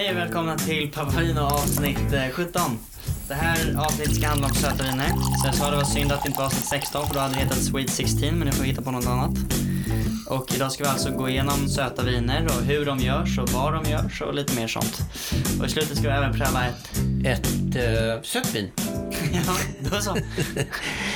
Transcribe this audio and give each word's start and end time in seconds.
Hej 0.00 0.10
och 0.10 0.16
välkomna 0.16 0.58
till 0.58 0.90
Paparino 0.90 1.40
avsnitt 1.40 2.12
eh, 2.12 2.30
17. 2.32 2.78
Det 3.28 3.34
här 3.34 3.76
avsnittet 3.78 4.16
ska 4.16 4.26
handla 4.26 4.46
om 4.46 4.54
söta 4.54 4.82
viner. 4.82 5.08
Så 5.08 5.46
jag 5.46 5.54
sa 5.54 5.70
det 5.70 5.76
var 5.76 5.84
synd 5.84 6.12
att 6.12 6.22
det 6.22 6.28
inte 6.28 6.38
var 6.38 6.46
avsnitt 6.46 6.64
16 6.64 7.06
för 7.06 7.14
då 7.14 7.20
hade 7.20 7.34
det 7.34 7.40
hetat 7.40 7.58
Sweet 7.58 7.90
16 7.90 8.20
men 8.20 8.38
nu 8.38 8.52
får 8.52 8.62
vi 8.62 8.68
hitta 8.68 8.82
på 8.82 8.90
något 8.90 9.06
annat. 9.06 9.30
Och 10.28 10.54
idag 10.54 10.72
ska 10.72 10.84
vi 10.84 10.90
alltså 10.90 11.10
gå 11.10 11.28
igenom 11.28 11.68
söta 11.68 12.02
viner 12.02 12.44
och 12.44 12.64
hur 12.64 12.86
de 12.86 12.98
görs 12.98 13.38
och 13.38 13.48
var 13.48 13.72
de 13.72 13.90
görs 13.90 14.22
och 14.22 14.34
lite 14.34 14.56
mer 14.56 14.68
sånt. 14.68 14.98
Och 15.60 15.66
i 15.66 15.68
slutet 15.68 15.98
ska 15.98 16.08
vi 16.08 16.14
även 16.14 16.32
pröva 16.32 16.66
ett... 16.66 16.90
Ett 17.24 17.76
uh, 17.76 18.22
sött 18.22 18.54
vin. 18.54 18.70
ja, 19.32 19.56
då 19.90 20.00
så. 20.00 20.16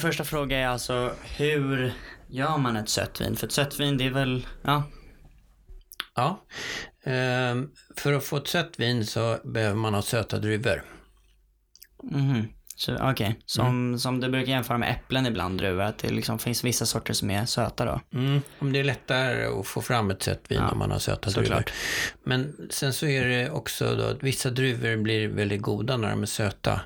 min 0.00 0.12
första 0.12 0.24
fråga 0.24 0.58
är 0.58 0.66
alltså 0.66 1.14
hur 1.36 1.92
gör 2.28 2.58
man 2.58 2.76
ett 2.76 2.88
sött 2.88 3.20
vin? 3.20 3.36
För 3.36 3.46
ett 3.46 3.52
sött 3.52 3.80
vin 3.80 3.98
det 3.98 4.06
är 4.06 4.10
väl, 4.10 4.46
ja, 4.62 4.82
Ja. 6.14 6.46
Ehm, 7.04 7.70
för 7.96 8.12
att 8.12 8.24
få 8.24 8.36
ett 8.36 8.48
sött 8.48 8.80
vin 8.80 9.06
så 9.06 9.38
behöver 9.44 9.76
man 9.76 9.94
ha 9.94 10.02
söta 10.02 10.38
druvor. 10.38 10.84
Mhm. 12.02 12.48
Okej, 12.88 13.38
som, 13.46 13.98
som 13.98 14.20
du 14.20 14.28
brukar 14.28 14.52
jämföra 14.52 14.78
med 14.78 14.90
äpplen 14.90 15.26
ibland, 15.26 15.58
druvor, 15.58 15.82
att 15.82 15.98
det 15.98 16.10
liksom 16.10 16.38
finns 16.38 16.64
vissa 16.64 16.86
sorter 16.86 17.14
som 17.14 17.30
är 17.30 17.46
söta 17.46 17.84
då. 17.84 18.00
Mm. 18.14 18.42
Om 18.58 18.72
det 18.72 18.78
är 18.78 18.84
lättare 18.84 19.44
att 19.60 19.66
få 19.66 19.82
fram 19.82 20.10
ett 20.10 20.22
sött 20.22 20.42
vin 20.48 20.58
Ja, 20.58 20.68
om 20.68 20.78
man 20.78 20.90
har 20.90 20.98
söta 20.98 21.30
såklart. 21.30 21.46
druvor. 21.48 21.64
Men 22.24 22.68
sen 22.70 22.92
så 22.92 23.06
är 23.06 23.24
det 23.24 23.50
också 23.50 23.94
då 23.96 24.04
att 24.04 24.22
vissa 24.22 24.50
druvor 24.50 24.96
blir 24.96 25.28
väldigt 25.28 25.62
goda 25.62 25.96
när 25.96 26.10
de 26.10 26.22
är 26.22 26.26
söta. 26.26 26.80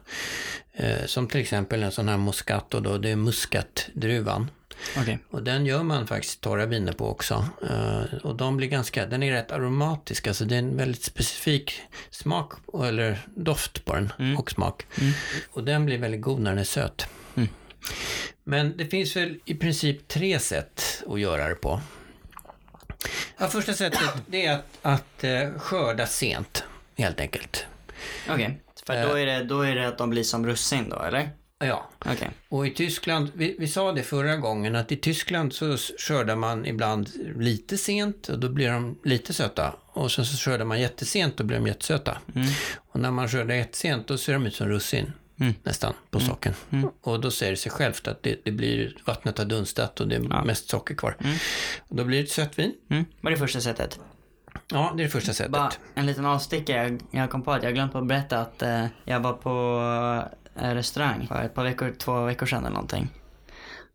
Eh, 0.73 1.07
som 1.07 1.27
till 1.29 1.41
exempel 1.41 1.83
en 1.83 1.93
sån 1.93 2.09
här 2.09 2.17
Moscato 2.17 2.81
då, 2.81 2.99
det 2.99 3.11
är 3.11 3.17
muskatdruvan. 3.17 4.51
Okej. 4.99 5.19
Och 5.31 5.43
den 5.43 5.67
gör 5.67 5.83
man 5.83 6.07
faktiskt 6.07 6.41
torra 6.41 6.67
viner 6.67 6.93
på 6.93 7.09
också. 7.09 7.49
Eh, 7.71 8.19
och 8.23 8.37
de 8.37 8.57
blir 8.57 8.69
ganska, 8.69 9.07
den 9.07 9.23
är 9.23 9.33
rätt 9.33 9.53
aromatisk, 9.53 10.27
alltså 10.27 10.45
det 10.45 10.55
är 10.55 10.59
en 10.59 10.77
väldigt 10.77 11.05
specifik 11.05 11.81
smak, 12.11 12.53
eller 12.85 13.27
doft 13.35 13.85
på 13.85 13.95
den 13.95 14.37
och 14.39 14.51
smak. 14.51 14.87
Och 15.51 15.65
den 15.65 15.87
blir 15.87 15.99
väldigt 15.99 16.21
god 16.21 16.41
när 16.41 16.51
den 16.51 16.59
är 16.59 16.65
söt. 16.65 17.07
Mm. 17.35 17.49
Men 18.45 18.77
det 18.77 18.87
finns 18.87 19.17
väl 19.17 19.39
i 19.45 19.55
princip 19.55 20.09
tre 20.09 20.39
sätt 20.39 21.03
att 21.09 21.21
göra 21.21 21.49
det 21.49 21.55
på. 21.55 21.81
Ja, 23.39 23.49
första 23.49 23.75
sättet 23.75 24.01
det 24.27 24.47
är 24.47 24.55
att, 24.55 24.65
att 24.83 25.25
eh, 25.25 25.51
skörda 25.59 26.07
sent, 26.07 26.65
helt 26.97 27.21
enkelt. 27.21 27.67
Okej. 28.29 28.61
För 28.87 29.09
då 29.09 29.19
är, 29.19 29.27
det, 29.27 29.45
då 29.45 29.61
är 29.61 29.75
det 29.75 29.89
att 29.89 29.99
de 29.99 30.11
blir 30.11 30.23
som 30.23 30.47
russin 30.47 30.89
då, 30.89 31.03
eller? 31.03 31.31
Ja, 31.67 31.91
Okej. 32.05 32.31
Och 32.49 32.67
i 32.67 32.71
Tyskland, 32.71 33.31
vi, 33.35 33.57
vi 33.59 33.69
sa 33.69 33.93
det 33.93 34.03
förra 34.03 34.37
gången, 34.37 34.77
att 34.77 34.93
i 34.93 34.97
Tyskland 34.97 35.53
så 35.53 35.77
skördar 35.77 36.37
man 36.37 36.67
ibland 36.67 37.11
lite 37.37 37.79
sent 37.79 38.29
och 38.29 38.39
då 38.39 38.49
blir 38.49 38.71
de 38.71 38.99
lite 39.05 39.33
söta. 39.33 39.75
Och 39.87 40.13
sen 40.13 40.27
så 40.27 40.37
skördar 40.37 40.65
man 40.65 40.81
jättesent 40.81 41.41
och 41.41 41.47
blir 41.47 41.57
de 41.57 41.67
jättesöta. 41.67 42.19
Och 42.77 43.01
när 43.01 43.11
man 43.11 43.29
skördar 43.29 43.55
jättesent 43.55 44.09
då 44.09 44.19
ser 44.19 44.33
de 44.33 44.47
ut 44.47 44.55
som 44.55 44.69
russin. 44.69 45.13
Nästan 45.63 45.95
på 46.11 46.21
socken. 46.21 46.55
Och 47.01 47.21
då 47.21 47.31
säger 47.31 47.53
det 47.53 47.57
sig 47.57 47.73
självt 47.73 48.09
att 48.09 48.23
det, 48.23 48.41
det 48.45 48.51
blir, 48.51 48.97
vattnet 49.05 49.39
har 49.39 49.45
dunstat 49.45 50.01
och 50.01 50.09
det 50.09 50.17
är 50.17 50.45
mest 50.45 50.69
socker 50.69 50.95
kvar. 50.95 51.17
Och 51.79 51.97
då 51.97 52.05
blir 52.05 52.19
det 52.19 52.25
ett 52.25 52.31
sött 52.31 52.59
vin. 52.59 52.75
Mm. 52.91 53.05
Vad 53.21 53.33
är 53.33 53.37
det 53.37 53.41
första 53.41 53.61
sättet? 53.61 54.01
Ja, 54.69 54.93
det 54.97 55.03
är 55.03 55.05
det 55.05 55.11
första 55.11 55.33
sättet. 55.33 55.53
Bara 55.53 55.73
en 55.95 56.07
liten 56.07 56.27
avstickare. 56.27 56.99
Jag, 57.11 57.31
kom 57.31 57.43
på 57.43 57.53
att 57.53 57.63
jag 57.63 57.75
glömt 57.75 57.95
att 57.95 58.07
berätta 58.07 58.39
att 58.39 58.63
eh, 58.63 58.87
jag 59.05 59.21
var 59.21 59.33
på 59.33 60.29
restaurang 60.55 61.27
för 61.27 61.43
ett 61.43 61.55
par 61.55 61.65
veckor, 61.65 61.95
två 61.99 62.25
veckor 62.25 62.47
sedan 62.47 62.59
eller 62.65 62.75
någonting. 62.75 63.09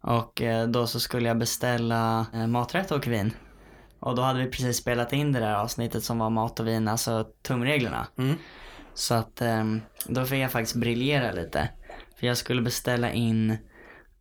Och 0.02 0.42
eh, 0.42 0.68
då 0.68 0.88
så 0.88 1.00
skulle 1.00 1.28
jag 1.28 1.38
beställa 1.38 2.26
eh, 2.34 2.48
maträtt 2.48 2.92
och 2.92 3.08
vin. 3.08 3.34
Och 4.00 4.16
då 4.16 4.22
hade 4.22 4.40
vi 4.40 4.52
precis 4.52 4.78
spelat 4.78 5.14
in 5.14 5.32
det 5.32 5.40
där 5.40 5.54
avsnittet 5.56 6.04
som 6.04 6.20
var 6.20 6.30
mat 6.30 6.60
och 6.60 6.68
vin, 6.68 6.88
alltså 6.88 7.28
tumreglerna. 7.42 8.08
Mm. 8.18 8.36
Så 8.94 9.14
att 9.14 9.42
ehm, 9.42 9.82
då 10.06 10.26
fick 10.26 10.40
jag 10.40 10.52
faktiskt 10.52 10.76
briljera 10.76 11.32
lite. 11.32 11.70
För 12.20 12.28
jag 12.28 12.38
skulle 12.38 12.62
beställa 12.62 13.12
in, 13.12 13.58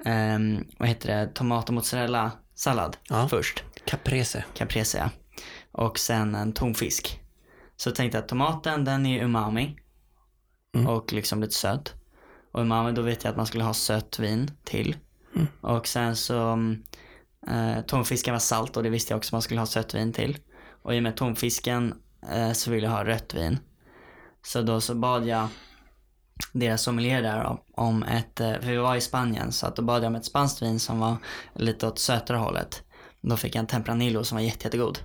ehm, 0.05 0.65
vad 0.79 0.89
heter 0.89 1.17
det, 1.17 1.27
tomat 1.35 1.69
och 1.69 1.75
mozzarella 1.75 2.33
sallad 2.55 2.97
Ja. 3.09 3.29
först. 3.29 3.65
Caprese. 3.85 4.45
Caprese 4.55 4.99
ja. 4.99 5.11
Och 5.73 5.99
sen 5.99 6.35
en 6.35 6.53
tonfisk. 6.53 7.21
Så 7.77 7.91
tänkte 7.91 8.19
jag 8.19 8.23
att 8.23 8.29
tomaten 8.29 8.85
den 8.85 9.07
är 9.07 9.23
umami. 9.25 9.77
Och 10.87 11.13
liksom 11.13 11.41
lite 11.41 11.55
söt. 11.55 11.95
Och 12.59 12.95
då 12.95 13.03
vet 13.03 13.25
jag 13.25 13.31
att 13.31 13.37
man 13.37 13.47
skulle 13.47 13.65
ha 13.65 13.75
sött 13.75 14.19
vin 14.19 14.51
till. 14.65 14.97
Och 15.61 15.87
sen 15.87 16.17
så 16.17 16.39
mm, 16.39 16.83
eh, 17.49 17.81
tonfisken 17.85 18.33
var 18.35 18.39
salt 18.41 18.77
och 18.77 18.83
det 18.83 18.91
visste 18.91 19.13
jag 19.13 19.19
också 19.19 19.29
att 19.29 19.33
man 19.33 19.43
skulle 19.43 19.61
ha 19.61 19.67
sött 19.67 19.95
vin 19.95 20.13
till. 20.13 20.39
Och 20.83 20.95
i 20.95 20.99
och 20.99 21.03
med 21.03 21.17
tonfisken 21.17 21.95
eh, 22.33 22.53
så 22.53 22.71
ville 22.71 22.87
jag 22.87 22.93
ha 22.93 23.05
rött 23.05 23.35
vin. 23.35 23.59
Så 24.43 24.63
då 24.63 24.81
så 24.81 24.95
bad 24.95 25.27
jag 25.27 25.49
deras 26.53 26.83
sommelier 26.83 27.23
där 27.23 27.45
om- 27.45 27.61
om 27.75 28.03
ett, 28.03 28.41
eh, 28.41 28.53
för 28.53 28.71
vi 28.71 28.77
var 28.77 28.97
i 28.97 29.01
Spanien, 29.01 29.53
så 29.53 29.67
att 29.67 29.77
då 29.77 29.83
bad 29.83 30.03
jag 30.03 30.07
om 30.09 30.15
ett 30.17 30.25
spanskt 30.25 30.63
vin 30.63 30.81
som 30.81 30.99
var 31.01 31.17
lite 31.55 31.87
åt 31.87 31.99
sötare 31.99 32.37
hållet. 32.37 32.83
Då 33.21 33.37
fick 33.37 33.55
jag 33.55 33.61
en 33.61 33.67
Tempranillo 33.67 34.25
som 34.25 34.37
var 34.37 34.43
jätte, 34.43 34.65
jättegod. 34.65 34.99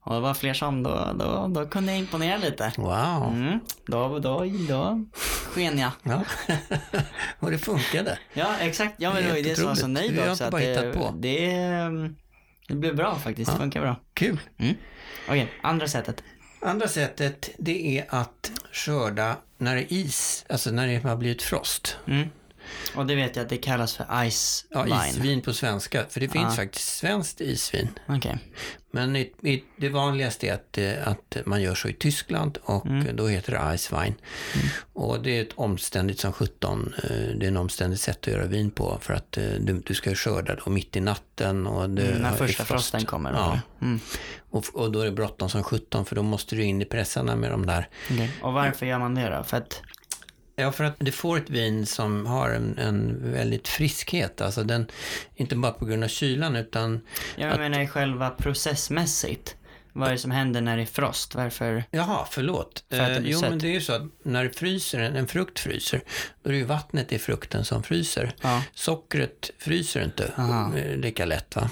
Och 0.00 0.14
det 0.14 0.20
var 0.20 0.34
fler 0.34 0.54
som, 0.54 0.82
då, 0.82 1.12
då, 1.18 1.48
då 1.48 1.66
kunde 1.66 1.92
jag 1.92 1.98
imponera 1.98 2.36
lite. 2.38 2.72
Wow. 2.76 3.32
Mm, 3.34 3.60
då, 3.86 4.18
då, 4.18 4.44
då 4.68 5.04
sken 5.50 5.78
jag. 5.78 5.90
Ja. 6.02 6.22
och 7.38 7.50
det 7.50 7.58
funkade. 7.58 8.18
Ja, 8.32 8.56
exakt. 8.60 8.94
Ja, 8.98 9.12
men 9.12 9.22
det 9.22 9.28
var 9.28 9.36
ju 9.36 9.42
det 9.42 9.56
som 9.56 9.66
var 9.66 9.74
så 9.74 9.86
nöjd 9.86 10.18
också. 10.18 10.30
inte 10.30 10.44
Att 10.44 10.50
bara 10.50 10.62
det, 10.62 10.68
hittat 10.68 10.94
på. 10.94 11.14
Det, 11.18 11.54
mm, 11.54 12.16
det 12.68 12.74
blev 12.74 12.96
bra 12.96 13.18
faktiskt. 13.18 13.52
Det 13.52 13.58
funkar 13.58 13.80
bra. 13.80 13.96
Kul. 14.14 14.40
Mm. 14.58 14.74
Okej, 15.28 15.52
andra 15.62 15.88
sättet. 15.88 16.22
Andra 16.62 16.88
sättet, 16.88 17.50
det 17.58 17.98
är 17.98 18.04
att 18.08 18.52
skörda 18.72 19.36
när 19.58 19.76
det 19.76 19.82
är 19.82 19.92
is, 19.92 20.44
alltså 20.48 20.70
när 20.70 20.86
det 20.86 21.08
har 21.08 21.16
blivit 21.16 21.42
frost. 21.42 21.96
Mm. 22.06 22.28
Och 22.94 23.06
det 23.06 23.14
vet 23.14 23.36
jag 23.36 23.42
att 23.42 23.48
det 23.48 23.56
kallas 23.56 23.96
för 23.96 24.30
ice 24.30 24.66
Ja, 24.70 24.82
wine. 24.82 25.08
isvin 25.08 25.40
på 25.42 25.52
svenska, 25.52 26.04
för 26.08 26.20
det 26.20 26.28
finns 26.28 26.44
Ja. 26.44 26.62
faktiskt 26.64 26.96
svenskt 26.96 27.40
isvin. 27.40 27.88
Okej. 28.08 28.38
Men 28.92 29.16
i, 29.16 29.20
i, 29.42 29.64
det 29.76 29.88
vanligaste 29.88 30.46
är 30.48 30.54
att, 30.54 30.78
eh, 30.78 31.08
att 31.08 31.36
man 31.46 31.62
gör 31.62 31.74
så 31.74 31.88
i 31.88 31.92
Tyskland 31.92 32.58
och 32.62 32.86
Mm. 32.86 33.16
då 33.16 33.28
heter 33.28 33.52
det 33.52 33.58
Eiswein. 33.58 34.14
Och 34.92 35.22
det 35.22 35.38
är 35.38 35.42
ett 35.42 35.52
omständigt 35.54 36.20
som 36.20 36.32
17, 36.32 36.94
det 37.36 37.44
är 37.46 37.48
en 37.48 37.56
omständigt 37.56 38.00
sätt 38.00 38.18
att 38.20 38.26
göra 38.26 38.46
vin 38.46 38.70
på 38.70 38.98
för 39.02 39.14
att 39.14 39.36
eh, 39.38 39.44
du, 39.44 39.82
du 39.86 39.94
ska 39.94 40.14
skörda 40.14 40.54
då 40.64 40.70
mitt 40.70 40.96
i 40.96 41.00
natten 41.00 41.66
och 41.66 41.90
det 41.90 42.06
Mm, 42.06 42.22
när 42.22 42.32
är 42.32 42.36
första 42.36 42.64
frost. 42.64 42.68
frosten 42.90 43.04
kommer. 43.04 43.32
Ja, 43.32 43.60
Ja. 43.80 43.86
Mm. 43.86 44.00
och, 44.50 44.64
och 44.74 44.92
då 44.92 45.00
är 45.00 45.04
det 45.04 45.12
bråttom 45.12 45.50
som 45.50 45.62
17 45.62 46.04
för 46.04 46.16
då 46.16 46.22
måste 46.22 46.56
du 46.56 46.62
in 46.64 46.82
i 46.82 46.84
pressarna 46.84 47.36
med 47.36 47.50
de 47.50 47.66
där 47.66 47.88
Okej. 48.10 48.30
Och 48.42 48.52
varför 48.52 48.86
gör 48.86 48.98
man 48.98 49.14
det 49.14 49.28
då? 49.36 49.44
För 49.44 49.56
att, 49.56 49.82
Ja, 50.60 50.72
för 50.72 50.84
att 50.84 50.94
du 50.98 51.12
får 51.12 51.38
ett 51.38 51.50
vin 51.50 51.86
som 51.86 52.26
har 52.26 52.50
en, 52.50 52.78
en 52.78 53.32
väldigt 53.32 53.68
friskhet. 53.68 54.40
Alltså 54.40 54.64
den, 54.64 54.86
inte 55.34 55.56
bara 55.56 55.72
på 55.72 55.84
grund 55.84 56.04
av 56.04 56.08
kylan 56.08 56.56
utan, 56.56 57.00
jag 57.36 57.58
menar 57.58 57.86
själva 57.86 58.30
processmässigt. 58.30 59.56
Vad 59.92 60.08
är 60.08 60.12
det 60.12 60.18
som 60.18 60.30
händer 60.30 60.60
när 60.60 60.76
det 60.76 60.82
är 60.82 60.86
frost? 60.86 61.34
Varför? 61.34 61.84
jaha, 61.90 62.26
förlåt. 62.30 62.84
För 62.90 63.00
att 63.00 63.10
Eh, 63.10 63.22
jo, 63.24 63.40
men 63.40 63.58
det 63.58 63.68
är 63.68 63.72
ju 63.72 63.80
så 63.80 63.92
att 63.92 64.02
när 64.22 64.44
det 64.44 64.50
fryser, 64.50 65.00
en, 65.00 65.16
en 65.16 65.28
frukt 65.28 65.58
fryser, 65.58 66.00
då 66.42 66.48
är 66.48 66.52
det 66.52 66.58
ju 66.58 66.64
vattnet 66.64 67.12
i 67.12 67.18
frukten 67.18 67.64
som 67.64 67.82
fryser. 67.82 68.34
Ja. 68.40 68.62
Sockret 68.74 69.50
fryser 69.58 70.04
inte 70.04 70.32
Aha. 70.36 70.76
eh, 70.76 70.96
lika 70.96 71.24
lätt 71.24 71.56
va. 71.56 71.70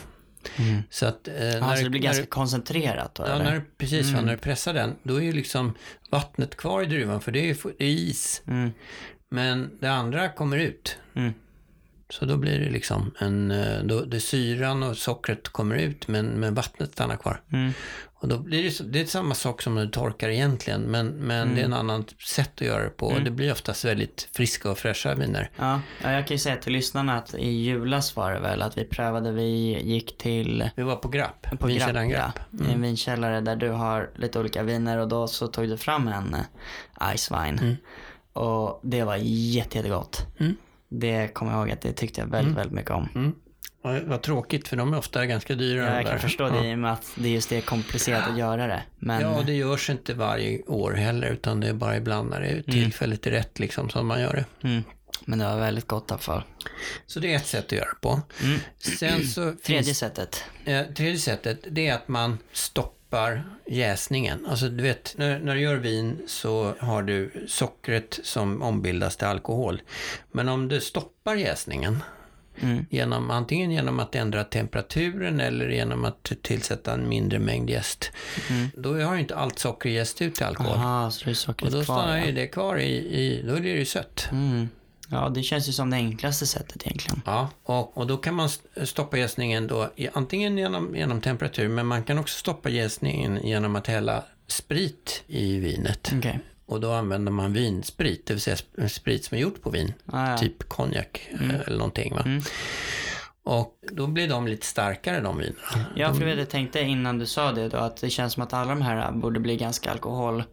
Så 0.90 1.06
att... 1.06 1.28
Eh, 1.28 1.34
när 1.34 1.76
så 1.76 1.84
det 1.84 1.90
blir 1.90 2.00
ganska 2.00 2.22
när, 2.22 2.26
koncentrerat 2.26 3.14
då, 3.14 3.22
Ja, 3.22 3.32
eller? 3.34 3.44
när, 3.44 3.62
precis. 3.78 4.12
va, 4.12 4.20
När 4.20 4.32
du 4.32 4.38
pressar 4.38 4.74
den, 4.74 4.96
då 5.02 5.16
är 5.16 5.20
ju 5.20 5.32
liksom 5.32 5.74
vattnet 6.10 6.56
kvar 6.56 6.82
i 6.82 6.86
druvan, 6.86 7.20
för 7.20 7.32
det 7.32 7.38
är, 7.38 7.46
ju 7.46 7.54
det 7.78 7.84
är 7.84 7.88
is. 7.88 8.42
Mm. 8.46 8.70
Men 9.30 9.70
det 9.80 9.90
andra 9.90 10.28
kommer 10.28 10.56
ut. 10.58 10.98
Mm. 12.10 12.18
Så 12.18 12.24
då 12.24 12.36
blir 12.36 12.58
det 12.58 12.70
liksom 12.70 13.14
en, 13.18 13.50
eh, 13.50 13.82
då, 13.82 14.00
det 14.00 14.20
syran 14.20 14.82
och 14.82 14.96
sockret 14.96 15.48
kommer 15.48 15.76
ut 15.76 16.08
men, 16.08 16.26
men 16.26 16.54
vattnet 16.54 16.92
stannar 16.92 17.16
kvar. 17.16 17.42
Mm. 17.52 17.72
Och 18.20 18.28
då 18.28 18.38
blir 18.38 18.62
det, 18.62 18.92
det 18.92 19.00
är 19.00 19.04
samma 19.06 19.34
sak 19.34 19.62
som 19.62 19.74
när 19.74 19.84
du 19.84 19.90
torkar 19.90 20.28
egentligen 20.28 20.80
men, 20.82 21.08
men 21.08 21.42
Mm. 21.42 21.54
det 21.54 21.60
är 21.60 21.64
en 21.64 21.72
annan 21.72 22.04
sätt 22.26 22.50
att 22.54 22.60
göra 22.60 22.84
det 22.84 22.90
på. 22.90 23.06
Och 23.06 23.20
det 23.22 23.30
blir 23.30 23.52
oftast 23.52 23.84
väldigt 23.84 24.28
friska 24.32 24.70
och 24.70 24.78
fräscha 24.78 25.14
viner. 25.14 25.50
Ja, 25.56 25.80
ja, 26.02 26.12
jag 26.12 26.26
kan 26.26 26.34
ju 26.34 26.38
säga 26.38 26.56
till 26.56 26.72
lyssnarna 26.72 27.18
att 27.18 27.34
i 27.34 27.48
julas 27.48 28.16
var 28.16 28.32
det 28.32 28.40
väl 28.40 28.62
att 28.62 28.78
vi 28.78 28.84
prövade, 28.84 29.32
vi 29.32 29.80
gick 29.82 30.18
till 30.18 30.70
Vi 30.76 30.82
var 30.82 30.96
på 30.96 31.08
Grapp, 31.08 31.46
på 31.58 31.66
vinkällaren 31.66 32.08
Grapp, 32.08 32.34
Grapp. 32.34 32.60
ja, 32.64 32.70
i 32.70 32.72
en 32.74 32.82
vinkällare 32.82 33.40
där 33.40 33.56
du 33.56 33.68
har 33.68 34.10
lite 34.16 34.38
olika 34.38 34.62
viner 34.62 34.98
och 34.98 35.08
då 35.08 35.28
så 35.28 35.46
tog 35.46 35.68
du 35.68 35.76
fram 35.76 36.08
en 36.08 36.34
eh, 36.34 37.16
Ice 37.16 37.30
Wine. 37.30 37.76
Och 38.32 38.80
det 38.82 39.04
var 39.04 39.16
jätte, 39.16 39.76
jättegott. 39.78 40.26
Mm. 40.38 40.56
Det 40.88 41.28
kommer 41.34 41.52
jag 41.52 41.60
ihåg 41.60 41.70
att 41.70 41.80
det 41.80 41.92
tyckte 41.92 42.20
jag 42.20 42.28
väldigt, 42.28 42.56
väldigt 42.56 42.72
mycket 42.74 42.90
om. 42.90 43.08
Mm. 43.14 43.34
Vad, 43.82 44.22
tråkigt, 44.22 44.68
för 44.68 44.76
de 44.76 44.92
är 44.94 44.98
ofta 44.98 45.26
ganska 45.26 45.54
dyra. 45.54 45.82
Ja, 45.82 45.94
jag 45.94 46.02
kan 46.04 46.12
där. 46.12 46.18
förstå 46.18 46.44
Ja. 46.44 46.50
det 46.60 46.68
i 46.70 46.74
och 46.74 46.78
med 46.78 46.92
att 46.92 47.12
det 47.14 47.28
just 47.28 47.52
är 47.52 47.60
komplicerat 47.60 48.28
att 48.30 48.38
göra 48.38 48.66
det. 48.66 48.82
Men 48.98 49.20
Ja, 49.22 49.42
det 49.46 49.52
görs 49.54 49.90
inte 49.90 50.14
varje 50.14 50.62
år 50.62 50.92
heller, 50.92 51.28
utan 51.30 51.60
det 51.60 51.68
är 51.68 51.72
bara 51.72 51.96
ibland 51.96 52.30
när 52.30 52.40
det 52.40 52.46
är 52.48 52.62
tillfället 52.62 53.26
är 53.26 53.30
rätt 53.30 53.58
liksom 53.58 53.90
som 53.90 54.06
man 54.06 54.20
gör 54.20 54.32
det. 54.60 54.68
Mm. 54.68 54.82
Men 55.24 55.38
det 55.38 55.44
var 55.44 55.56
väldigt 55.58 55.86
gott 55.86 56.10
i 56.10 56.12
alla 56.12 56.18
fall. 56.20 56.42
Så 57.06 57.20
det 57.20 57.32
är 57.32 57.36
ett 57.36 57.46
sätt 57.46 57.64
att 57.66 57.72
göra 57.72 57.94
på. 58.00 58.20
Sen 58.78 59.26
så 59.26 59.42
Mm. 59.42 59.56
Tredje 59.62 59.82
finns, 59.84 59.98
sättet. 59.98 60.44
eh, 60.64 60.82
tredje 60.96 61.18
sättet, 61.18 61.64
det 61.70 61.88
är 61.88 61.94
att 61.94 62.08
man 62.08 62.38
stoppar 62.52 62.97
jäsningen. 63.66 64.46
Alltså 64.46 64.68
du 64.68 64.82
vet, 64.82 65.14
när, 65.18 65.38
när 65.38 65.54
du 65.54 65.60
gör 65.60 65.76
vin 65.76 66.18
så 66.26 66.74
har 66.78 67.02
du 67.02 67.44
sockret 67.48 68.20
som 68.22 68.62
ombildas 68.62 69.16
till 69.16 69.26
alkohol. 69.26 69.82
Men 70.32 70.48
om 70.48 70.68
du 70.68 70.80
stoppar 70.80 71.34
jäsningen, 71.34 72.02
Mm. 72.62 72.86
genom, 72.90 73.30
antingen 73.30 73.70
genom 73.70 74.00
att 74.00 74.14
ändra 74.14 74.44
temperaturen 74.44 75.40
eller 75.40 75.68
genom 75.68 76.04
att 76.04 76.32
tillsätta 76.42 76.92
en 76.94 77.08
mindre 77.08 77.38
mängd 77.38 77.70
jäst, 77.70 78.10
då 78.74 79.00
har 79.00 79.14
ju 79.14 79.20
inte 79.20 79.36
allt 79.36 79.58
socker 79.58 79.88
jäst 79.90 80.22
ut 80.22 80.34
till 80.34 80.46
alkohol. 80.46 80.72
Jaha, 80.76 81.10
så 81.10 81.24
det 81.24 81.30
är 81.30 81.32
Och 81.32 81.36
sockret 81.36 81.72
då 81.72 81.84
kvar. 81.84 81.98
stannar 81.98 82.18
ju 82.18 82.26
Ja. 82.26 82.32
det 82.32 82.46
kvar 82.46 82.76
i, 82.76 82.92
i, 82.96 83.42
då 83.46 83.54
är 83.54 83.60
det 83.60 83.68
ju 83.68 83.84
sött. 83.84 84.28
Mm. 84.32 84.68
Ja, 85.10 85.28
det 85.28 85.42
känns 85.42 85.68
ju 85.68 85.72
som 85.72 85.90
det 85.90 85.96
enklaste 85.96 86.46
sättet 86.46 86.86
egentligen. 86.86 87.22
Ja, 87.26 87.48
och, 87.62 87.96
och 87.98 88.06
då 88.06 88.16
kan 88.16 88.34
man 88.34 88.46
st- 88.46 88.86
stoppa 88.86 89.18
jäsningen 89.18 89.66
då, 89.66 89.90
i, 89.96 90.08
antingen 90.12 90.58
genom, 90.58 90.96
genom 90.96 91.20
temperatur, 91.20 91.68
men 91.68 91.86
man 91.86 92.04
kan 92.04 92.18
också 92.18 92.38
stoppa 92.38 92.68
jäsningen 92.68 93.40
genom 93.46 93.76
att 93.76 93.86
hälla 93.86 94.24
sprit 94.46 95.22
i 95.26 95.58
vinet. 95.58 96.12
Okej. 96.18 96.40
Och 96.66 96.80
då 96.80 96.92
använder 96.92 97.32
man 97.32 97.52
vinsprit, 97.52 98.26
det 98.26 98.34
vill 98.34 98.40
säga 98.40 98.56
sp- 98.56 98.88
sprit 98.88 99.24
som 99.24 99.36
är 99.36 99.42
gjort 99.42 99.62
på 99.62 99.70
vin. 99.70 99.92
Ah, 100.06 100.30
ja. 100.30 100.38
Typ 100.38 100.68
konjak 100.68 101.28
eh, 101.32 101.60
eller 101.66 101.78
någonting. 101.78 102.14
Va? 102.14 102.22
Mm. 102.26 102.42
Och 103.42 103.78
då 103.92 104.06
blir 104.06 104.28
de 104.28 104.46
lite 104.48 104.66
starkare 104.66 105.20
de 105.20 105.38
vinerna. 105.38 105.86
Ja, 105.96 106.14
för 106.14 106.26
jag 106.26 106.48
tänkte 106.50 106.80
innan 106.80 107.18
du 107.18 107.26
sa 107.26 107.52
det 107.52 107.68
då 107.68 107.76
att 107.76 107.96
det 107.96 108.10
känns 108.10 108.32
som 108.32 108.42
att 108.42 108.52
alla 108.52 108.70
de 108.70 108.82
här 108.82 109.12
borde 109.12 109.40
bli 109.40 109.56
ganska 109.56 109.90
alkohol... 109.90 110.44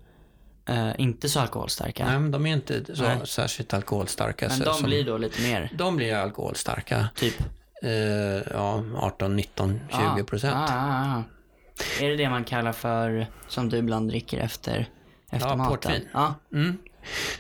Eh, 0.68 0.92
inte 0.98 1.30
så 1.30 1.40
alkoholstarka. 1.40 2.06
Nej, 2.06 2.20
men 2.20 2.32
de 2.32 2.46
är 2.46 2.54
inte 2.54 2.96
så 2.96 3.04
Nej. 3.04 3.18
särskilt 3.28 3.74
alkoholstarka. 3.74 4.48
Men 4.48 4.58
så, 4.58 4.64
de 4.64 4.74
som, 4.74 4.86
blir 4.86 5.04
då 5.06 5.18
lite 5.18 5.42
mer, 5.42 5.70
de 5.74 5.96
blir 5.98 6.16
alkoholstarka. 6.16 7.10
typ? 7.16 7.40
Eh, 7.84 7.92
ja, 8.54 8.84
18, 8.98 9.36
19, 9.36 9.80
20 10.16 10.24
procent. 10.24 10.56
Ah, 10.56 10.76
ah, 10.76 11.18
ah. 11.18 11.24
Är 12.04 12.10
det 12.10 12.16
det 12.16 12.30
man 12.30 12.44
kallar 12.44 12.72
för, 12.72 13.28
som 13.48 13.70
du 13.70 13.78
ibland 13.78 14.10
dricker 14.10 14.40
efter, 14.40 14.90
efter 15.30 15.48
Ja, 15.50 15.56
maten? 15.56 15.72
portvin. 15.72 16.08
Ja, 16.14 16.36
Mm. 16.54 16.78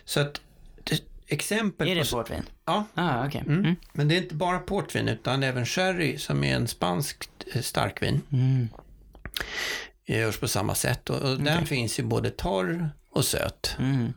Så 0.05 0.19
att 0.19 0.41
det, 0.83 1.01
exempel 1.27 1.87
är 1.87 1.95
på... 1.95 2.01
det 2.03 2.11
portvin? 2.11 2.43
Ja, 2.65 2.85
Ah, 2.93 3.25
okej. 3.27 3.41
Mm. 3.47 3.59
Mm. 3.59 3.75
Men 3.93 4.07
det 4.07 4.15
är 4.15 4.21
inte 4.21 4.35
bara 4.35 4.59
portvin 4.59 5.07
utan 5.07 5.43
även 5.43 5.65
sherry 5.65 6.17
som 6.17 6.43
är 6.43 6.55
en 6.55 6.67
spansk 6.67 7.29
eh, 7.53 7.61
starkvin. 7.61 8.21
Mm. 8.31 8.69
Görs 10.07 10.37
på 10.37 10.47
samma 10.47 10.75
sätt 10.75 11.09
och, 11.09 11.21
och 11.31 11.37
den 11.39 11.65
finns 11.65 11.99
ju 11.99 12.03
både 12.03 12.29
torr 12.29 12.89
och 13.15 13.25
söt. 13.25 13.75
Mm. 13.79 14.13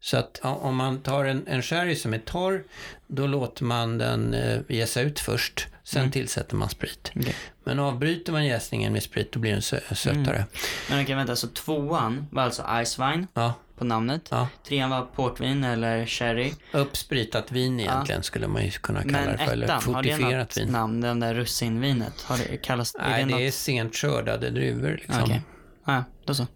Så 0.00 0.16
att 0.16 0.40
ja, 0.42 0.48
om 0.54 0.76
man 0.76 1.00
tar 1.02 1.24
en, 1.24 1.46
en 1.46 1.62
sherry 1.62 1.96
som 1.96 2.14
är 2.14 2.18
torr, 2.18 2.64
då 3.06 3.26
låter 3.26 3.64
man 3.64 3.98
den 3.98 4.34
eh, 4.34 4.60
jäsa 4.68 5.00
ut 5.00 5.20
först. 5.20 5.66
Sen 5.84 6.10
tillsätter 6.10 6.56
man 6.56 6.68
sprit. 6.68 7.12
Okej. 7.16 7.34
Men 7.64 7.78
avbryter 7.78 8.32
man 8.32 8.46
jäsningen 8.46 8.92
med 8.92 9.02
sprit, 9.02 9.32
då 9.32 9.40
blir 9.40 9.50
den 9.52 9.60
sö- 9.60 9.94
sötare. 9.94 10.44
Men 10.90 11.02
okej, 11.02 11.14
vänta, 11.14 11.36
så 11.36 11.48
tvåan 11.48 12.26
var 12.30 12.42
alltså 12.42 12.64
Icewine 12.82 13.26
Ja, 13.34 13.54
på 13.78 13.84
namnet. 13.84 14.22
ja. 14.30 14.48
Trean 14.68 14.90
var 14.90 15.02
portvin 15.02 15.64
eller 15.64 16.06
sherry. 16.06 16.52
Uppspritat 16.72 17.52
vin 17.52 17.80
egentligen 17.80 18.22
skulle 18.22 18.48
man 18.48 18.64
ju 18.64 18.70
kunna 18.70 19.02
kalla 19.02 19.12
Men 19.18 19.32
det 19.32 19.38
för. 19.38 19.52
Eller 19.52 19.64
ettan, 19.66 19.94
har 19.94 20.02
det 20.02 20.08
fortifierat 20.10 20.48
något 20.48 20.56
vin. 20.58 20.68
namn? 20.72 21.00
Den 21.00 21.20
där 21.20 21.34
russinvinet? 21.34 22.22
Har 22.22 22.38
det, 22.38 22.56
kallas, 22.56 22.96
Nej, 22.98 23.22
är 23.22 23.26
det 23.26 23.34
det 23.34 23.42
är 23.42 23.44
något? 23.46 23.54
sent 23.54 23.96
skördade 23.96 24.50
druvor 24.50 24.90
liksom. 25.00 25.22
Okej. 25.22 25.42
Ja, 25.86 26.04
då 26.26 26.34
så. 26.34 26.46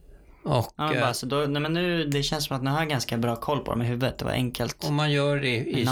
Och 0.44 0.72
Ja, 0.76 0.86
men 0.86 0.96
eh, 0.96 1.00
bara, 1.00 1.14
så 1.14 1.26
då, 1.26 1.36
nej, 1.36 1.62
men 1.62 1.72
nu, 1.72 2.04
det 2.04 2.22
känns 2.22 2.44
som 2.44 2.56
att 2.56 2.62
nu 2.62 2.70
har 2.70 2.78
jag 2.78 2.88
ganska 2.88 3.16
bra 3.16 3.36
koll 3.36 3.58
på 3.64 3.70
dem 3.70 3.82
i 3.82 3.84
huvudet. 3.84 4.18
Det 4.18 4.24
var 4.24 4.32
enkelt. 4.32 4.84
om 4.84 4.94
man 4.94 5.12
gör 5.12 5.36
det 5.36 5.48
i, 5.48 5.82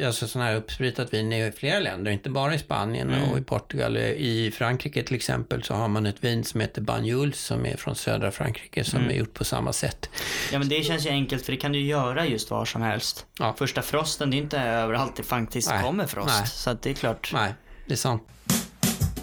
i 0.00 0.04
alltså 0.04 0.28
sån 0.28 0.42
här 0.42 0.54
uppspritat 0.56 1.14
vin 1.14 1.32
i 1.32 1.52
flera 1.56 1.80
länder, 1.80 2.10
inte 2.10 2.30
bara 2.30 2.54
i 2.54 2.58
Spanien 2.58 3.10
Mm. 3.10 3.30
och 3.30 3.38
i 3.38 3.42
Portugal. 3.42 3.96
I 3.96 4.50
Frankrike 4.54 5.02
till 5.02 5.16
exempel 5.16 5.62
så 5.62 5.74
har 5.74 5.88
man 5.88 6.06
ett 6.06 6.24
vin 6.24 6.44
som 6.44 6.60
heter 6.60 6.80
Banjuls 6.82 7.40
som 7.40 7.66
är 7.66 7.76
från 7.76 7.94
södra 7.94 8.30
Frankrike 8.30 8.84
som 8.84 8.98
Mm. 8.98 9.10
är 9.10 9.14
gjort 9.14 9.34
på 9.34 9.44
samma 9.44 9.72
sätt. 9.72 10.10
Ja 10.52 10.58
men 10.58 10.68
det 10.68 10.82
känns 10.84 11.06
ju 11.06 11.10
enkelt 11.10 11.44
för 11.44 11.52
det 11.52 11.58
kan 11.58 11.72
du 11.72 11.80
göra 11.80 12.26
just 12.26 12.50
var 12.50 12.64
som 12.64 12.82
helst. 12.82 13.26
Ja. 13.38 13.54
Första 13.58 13.82
frosten, 13.82 14.30
det 14.30 14.36
är 14.36 14.38
inte 14.38 14.58
överallt 14.60 15.16
det 15.16 15.22
faktiskt 15.22 15.70
Nej. 15.70 15.82
kommer 15.82 16.06
frost. 16.06 16.28
Nej. 16.28 16.46
Så 16.46 16.70
att 16.70 16.82
det 16.82 16.90
är 16.90 16.94
klart. 16.94 17.30
Nej, 17.34 17.54
det 17.86 17.92
är 17.92 17.96
sant. 17.96 18.22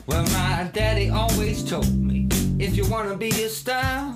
Well, 0.06 0.22
my 0.24 0.81
daddy 0.81 1.10
always 1.10 1.70
told 1.70 2.02
me 2.06 2.30
if 2.66 2.78
you 2.78 2.88
wanna 2.90 3.16
be 3.16 3.28
a 3.28 3.50
star, 3.50 4.14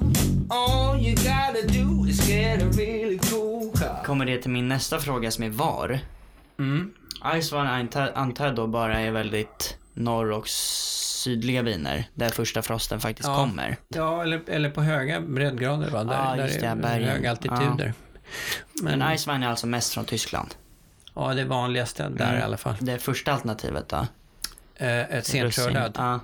all 0.54 1.00
you 1.02 1.16
gotta 1.16 1.68
do 1.68 2.06
is 2.08 2.30
get 2.30 2.62
a 2.62 2.66
really 2.78 3.18
cool 3.20 3.72
car. 3.78 4.04
Kommer 4.06 4.26
det 4.26 4.38
till 4.38 4.52
min 4.52 4.68
nästa 4.68 5.00
fråga 5.00 5.32
som 5.32 5.44
är 5.44 5.50
var. 5.50 6.00
Mm. 6.60 6.94
Iceman 7.36 7.68
antar, 7.68 8.12
antar 8.16 8.46
jag 8.46 8.56
då 8.56 8.68
bara 8.68 9.00
är 9.00 9.12
väldigt 9.12 9.78
norr 9.94 10.32
och 10.32 10.48
sydliga 10.48 11.62
viner. 11.62 12.10
Där 12.14 12.30
första 12.30 12.62
frosten 12.62 13.00
faktiskt 13.00 13.30
Ja. 13.30 13.36
kommer. 13.36 13.78
Ja, 13.88 14.22
eller, 14.24 14.42
eller 14.48 14.70
på 14.70 14.82
höga 14.82 15.22
breddgrader 15.22 15.90
va? 15.90 16.04
Där, 16.04 16.14
Ja, 16.14 16.36
där 16.36 16.44
just 16.48 16.58
är 16.64 16.76
det, 16.76 16.82
bergen. 16.82 17.10
höga 17.10 17.30
altituder. 17.32 17.94
Men, 18.84 19.00
Men, 19.00 19.14
Iceman 19.16 19.44
är 19.44 19.48
alltså 19.48 19.68
mest 19.68 19.94
från 19.94 20.06
Tyskland. 20.06 20.56
ja, 21.16 21.34
det 21.34 21.46
vanligaste 21.46 22.10
där 22.10 22.26
Mm. 22.28 22.40
i 22.40 22.44
alla 22.44 22.58
fall. 22.58 22.76
Det 22.80 23.00
första 23.00 23.34
alternativet 23.34 23.90
då? 23.90 24.08
Eh, 24.78 25.00
ett 25.18 25.26
senskördad. 25.26 25.94
Ja. 25.98 26.20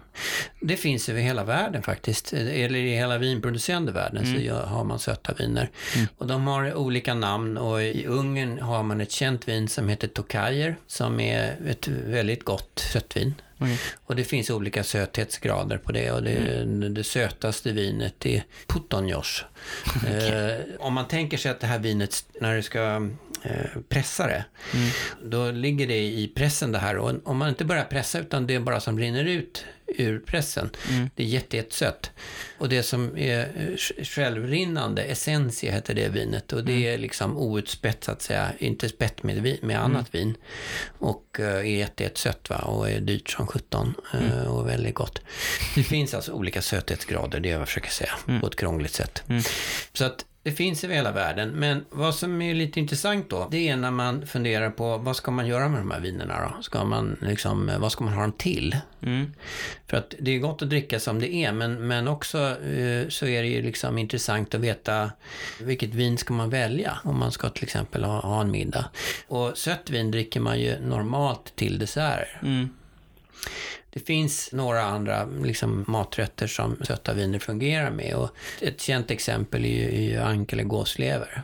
Det 0.61 0.75
finns 0.77 1.09
över 1.09 1.21
hela 1.21 1.43
världen 1.43 1.83
faktiskt. 1.83 2.33
Eller 2.33 2.75
i 2.79 2.95
hela 2.95 3.17
vinproducerande 3.17 3.91
världen 3.91 4.25
så 4.25 4.41
gör- 4.41 4.65
har 4.65 4.83
man 4.83 4.99
söta 4.99 5.33
viner. 5.33 5.69
Och 6.17 6.27
de 6.27 6.47
har 6.47 6.73
olika 6.73 7.13
namn 7.13 7.57
och 7.57 7.83
i 7.83 8.05
Ungern 8.05 8.59
har 8.59 8.83
man 8.83 9.01
ett 9.01 9.11
känt 9.11 9.47
vin 9.47 9.67
som 9.67 9.89
heter 9.89 10.07
Tokajer 10.07 10.75
som 10.87 11.19
är 11.19 11.55
ett 11.67 11.87
väldigt 11.87 12.43
gott 12.45 12.79
sötvin. 12.93 13.33
Okej. 13.61 13.77
Och 14.05 14.15
det 14.15 14.23
finns 14.23 14.49
olika 14.49 14.83
söthetsgrader 14.83 15.77
på 15.77 15.91
det 15.91 16.11
och 16.11 16.23
det, 16.23 16.65
det 16.89 17.03
sötaste 17.03 17.71
vinet 17.71 18.25
är 18.25 18.43
Putonjosh. 18.67 19.43
eh, 20.07 20.57
om 20.79 20.93
man 20.93 21.07
tänker 21.07 21.37
sig 21.37 21.51
att 21.51 21.59
det 21.59 21.67
här 21.67 21.79
vinet, 21.79 22.25
när 22.41 22.55
du 22.55 22.61
ska 22.61 23.09
eh, 23.43 23.81
pressa 23.89 24.27
det, 24.27 24.45
då 25.23 25.51
ligger 25.51 25.87
det 25.87 25.99
i 25.99 26.31
pressen 26.35 26.71
det 26.71 26.79
här. 26.79 26.97
Och 26.97 27.13
om 27.23 27.37
man 27.37 27.49
inte 27.49 27.65
börjar 27.65 27.83
pressa 27.83 28.19
utan 28.19 28.47
det 28.47 28.55
är 28.55 28.59
bara 28.59 28.79
som 28.79 28.99
rinner 28.99 29.25
ut 29.25 29.65
ur 29.97 30.19
pressen, 30.19 30.69
det 31.15 31.23
är 31.23 31.27
jätte, 31.27 31.57
jättesött. 31.57 32.11
Och 32.57 32.69
det 32.69 32.83
som 32.83 33.17
är 33.17 33.39
eh, 33.39 34.03
självrinnande, 34.03 35.03
essentia 35.03 35.71
heter 35.71 35.93
det 35.93 36.09
vinet. 36.09 36.53
Och 36.53 36.63
det 36.63 36.87
är 36.87 36.97
liksom 36.97 37.37
outspätt 37.37 38.03
så 38.03 38.11
att 38.11 38.21
säga, 38.21 38.51
inte 38.57 38.89
spätt 38.89 39.23
med, 39.23 39.57
med 39.63 39.83
annat 39.83 40.15
vin. 40.15 40.35
Och 40.97 41.39
eh, 41.39 41.45
är 41.45 41.63
jätte, 41.63 42.03
jättesött 42.03 42.49
va? 42.49 42.57
och 42.57 42.89
är 42.89 42.99
dyrt 42.99 43.29
som 43.29 43.47
17 43.47 43.93
eh, 44.13 44.43
och 44.43 44.67
väldigt 44.67 44.95
gott. 44.95 45.21
Det 45.75 45.83
finns 45.83 46.13
alltså 46.13 46.31
olika 46.31 46.61
söthetsgrader, 46.61 47.39
det 47.39 47.49
är 47.49 47.53
vad 47.53 47.61
jag 47.61 47.67
försöker 47.67 47.89
säga, 47.89 48.39
på 48.41 48.47
ett 48.47 48.55
krångligt 48.55 48.93
sätt. 48.93 49.23
Så 49.93 50.05
att 50.05 50.25
det 50.43 50.51
finns 50.51 50.83
över 50.83 50.95
hela 50.95 51.11
världen, 51.11 51.49
men 51.49 51.85
vad 51.89 52.15
som 52.15 52.41
är 52.41 52.53
lite 52.53 52.79
intressant 52.79 53.29
då, 53.29 53.47
det 53.51 53.69
är 53.69 53.75
när 53.75 53.91
man 53.91 54.27
funderar 54.27 54.69
på 54.69 54.97
vad 54.97 55.15
ska 55.15 55.31
man 55.31 55.47
göra 55.47 55.69
med 55.69 55.81
de 55.81 55.91
här 55.91 55.99
vinerna 55.99 56.41
då? 56.41 56.63
Ska 56.63 56.83
man 56.83 57.17
liksom, 57.21 57.71
vad 57.79 57.91
ska 57.91 58.03
man 58.03 58.13
ha 58.13 58.21
dem 58.21 58.31
till? 58.31 58.75
Mm. 59.01 59.33
För 59.87 59.97
att 59.97 60.15
det 60.19 60.35
är 60.35 60.39
gott 60.39 60.61
att 60.61 60.69
dricka 60.69 60.99
som 60.99 61.19
det 61.19 61.33
är, 61.33 61.51
men, 61.51 61.87
men 61.87 62.07
också 62.07 62.37
eh, 62.63 63.07
så 63.09 63.25
är 63.25 63.41
det 63.41 63.47
ju 63.47 63.61
liksom 63.61 63.97
intressant 63.97 64.55
att 64.55 64.61
veta 64.61 65.11
vilket 65.61 65.93
vin 65.93 66.17
ska 66.17 66.33
man 66.33 66.49
välja 66.49 66.99
om 67.03 67.19
man 67.19 67.31
ska 67.31 67.49
till 67.49 67.63
exempel 67.63 68.03
ha, 68.03 68.19
ha 68.19 68.41
en 68.41 68.51
middag. 68.51 68.85
Och 69.27 69.57
sött 69.57 69.89
vin 69.89 70.11
dricker 70.11 70.39
man 70.39 70.59
ju 70.59 70.79
normalt 70.79 71.55
till 71.55 71.79
desserter. 71.79 72.39
Mm. 72.41 72.69
Det 73.89 73.99
finns 73.99 74.49
några 74.51 74.81
andra 74.81 75.25
liksom, 75.25 75.85
maträtter 75.87 76.47
som 76.47 76.77
söta 76.87 77.13
viner 77.13 77.39
fungerar 77.39 77.91
med. 77.91 78.15
Och 78.15 78.29
ett 78.61 78.81
känt 78.81 79.11
exempel 79.11 79.65
är 79.65 79.69
ju, 79.69 79.85
är 79.85 80.01
ju 80.01 80.17
ankel 80.17 80.59
eller 80.59 80.69
gåslever. 80.69 81.43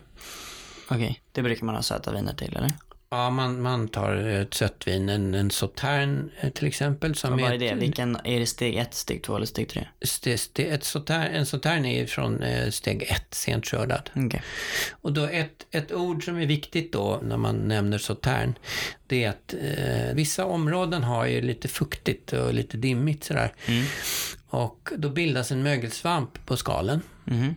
Okej, 0.90 1.22
det 1.32 1.42
brukar 1.42 1.66
man 1.66 1.76
ha 1.76 1.82
söta 1.82 2.12
viner 2.12 2.34
till 2.34 2.56
eller? 2.56 2.72
Ja, 3.16 3.30
man, 3.30 3.62
man 3.62 3.88
tar 3.88 4.16
ett 4.16 4.54
sött 4.54 4.88
vin, 4.88 5.10
en, 5.10 5.34
en 5.34 5.52
sautern 5.52 6.32
eh, 6.40 6.50
till 6.50 6.68
exempel. 6.68 7.16
Som 7.16 7.32
Vad 7.38 7.52
är 7.52 7.54
ett- 7.54 7.60
det? 7.60 7.76
Vilken, 7.76 8.18
är 8.24 8.40
det 8.40 8.46
steg 8.46 8.76
ett, 8.76 8.94
steg 8.94 9.24
två 9.24 9.36
eller 9.36 9.46
steg 9.46 9.70
tre? 9.70 9.88
Ste, 10.02 10.38
ste, 10.38 10.64
ett 10.64 10.84
sautern, 10.84 11.22
en 11.22 11.46
sautern 11.46 11.86
är 11.86 12.06
från 12.06 12.44
eh, 12.44 12.70
steg 12.70 13.04
ett, 13.04 13.34
sent 13.34 13.66
skördad. 13.66 14.10
Okej. 14.16 14.42
Och 14.92 15.14
då 15.14 15.24
ett, 15.26 15.66
ett 15.72 15.92
ord 15.92 16.26
som 16.26 16.38
är 16.38 16.46
viktigt 16.46 16.94
då 16.94 17.20
när 17.24 17.38
man 17.38 17.56
nämner 17.56 17.98
sautern, 17.98 18.54
det 19.08 19.24
är 19.24 19.30
att 19.30 19.54
eh, 19.54 20.16
vissa 20.16 20.46
områden 20.46 21.04
har 21.04 21.26
ju 21.26 21.42
lite 21.42 21.68
fuktigt 21.68 22.34
och 22.34 22.54
lite 22.54 22.78
dimmigt 22.78 23.24
sådär. 23.24 23.54
Mm. 23.66 23.86
Och 24.48 24.90
då 24.98 25.10
bildas 25.10 25.52
en 25.52 25.64
mögelsvamp 25.64 26.46
på 26.46 26.58
skalen. 26.58 27.02
Mhm. 27.24 27.56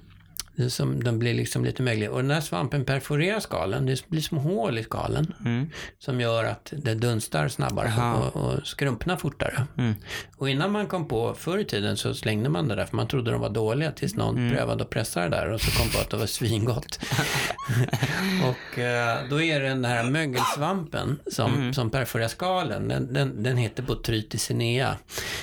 Som, 0.69 1.03
den 1.05 1.19
blir 1.19 1.35
liksom 1.35 1.65
lite 1.65 1.83
möglig. 1.83 2.11
Och 2.11 2.23
den 2.23 2.31
här 2.31 2.41
svampen 2.41 2.85
perforerar 2.85 3.41
skalen. 3.41 3.87
Det 3.87 4.09
blir 4.09 4.21
små 4.21 4.41
hål 4.41 4.79
i 4.79 4.83
skalen. 4.83 5.35
Mm. 5.45 5.71
Som 5.99 6.21
gör 6.21 6.45
att 6.45 6.73
det 6.77 6.95
dunstar 6.95 7.49
snabbare 7.49 7.89
Aha. 7.89 8.15
och, 8.15 8.37
och 8.37 8.67
skrumpnar 8.67 9.17
fortare. 9.17 9.67
Mm. 9.79 9.95
Och 10.37 10.51
innan 10.51 10.73
man 10.73 10.87
kom 10.87 11.09
på, 11.09 11.35
förr 11.35 11.59
i 11.59 11.65
tiden 11.65 11.97
så 11.97 12.15
slängde 12.15 12.49
man 12.49 12.69
det 12.69 12.75
där 12.75 12.85
för 12.87 12.97
man 12.97 13.09
trodde 13.09 13.31
de 13.31 13.41
var 13.41 13.51
dåliga 13.51 13.93
tills 13.93 14.15
någon 14.15 14.37
Mm. 14.39 14.53
prövade 14.57 14.85
att 14.85 14.91
pressa 14.91 15.21
det 15.21 15.29
där 15.29 15.51
och 15.53 15.61
så 15.61 15.71
kom 15.83 15.89
på 15.91 15.99
att 15.99 16.11
det 16.11 16.17
var 16.17 16.27
svingott. 16.27 16.99
och 18.49 18.79
eh, 18.79 19.19
då 19.31 19.43
är 19.43 19.61
det 19.61 19.69
den 19.69 19.85
här 19.85 20.05
mögelsvampen 20.11 21.19
som, 21.33 21.55
Mm. 21.55 21.75
som 21.75 21.91
perforerar 21.91 22.29
skalen, 22.29 22.89
den, 22.89 23.13
den, 23.13 23.43
den 23.43 23.57
heter 23.57 23.83
Botrytis 23.83 24.43
cinea. 24.43 24.97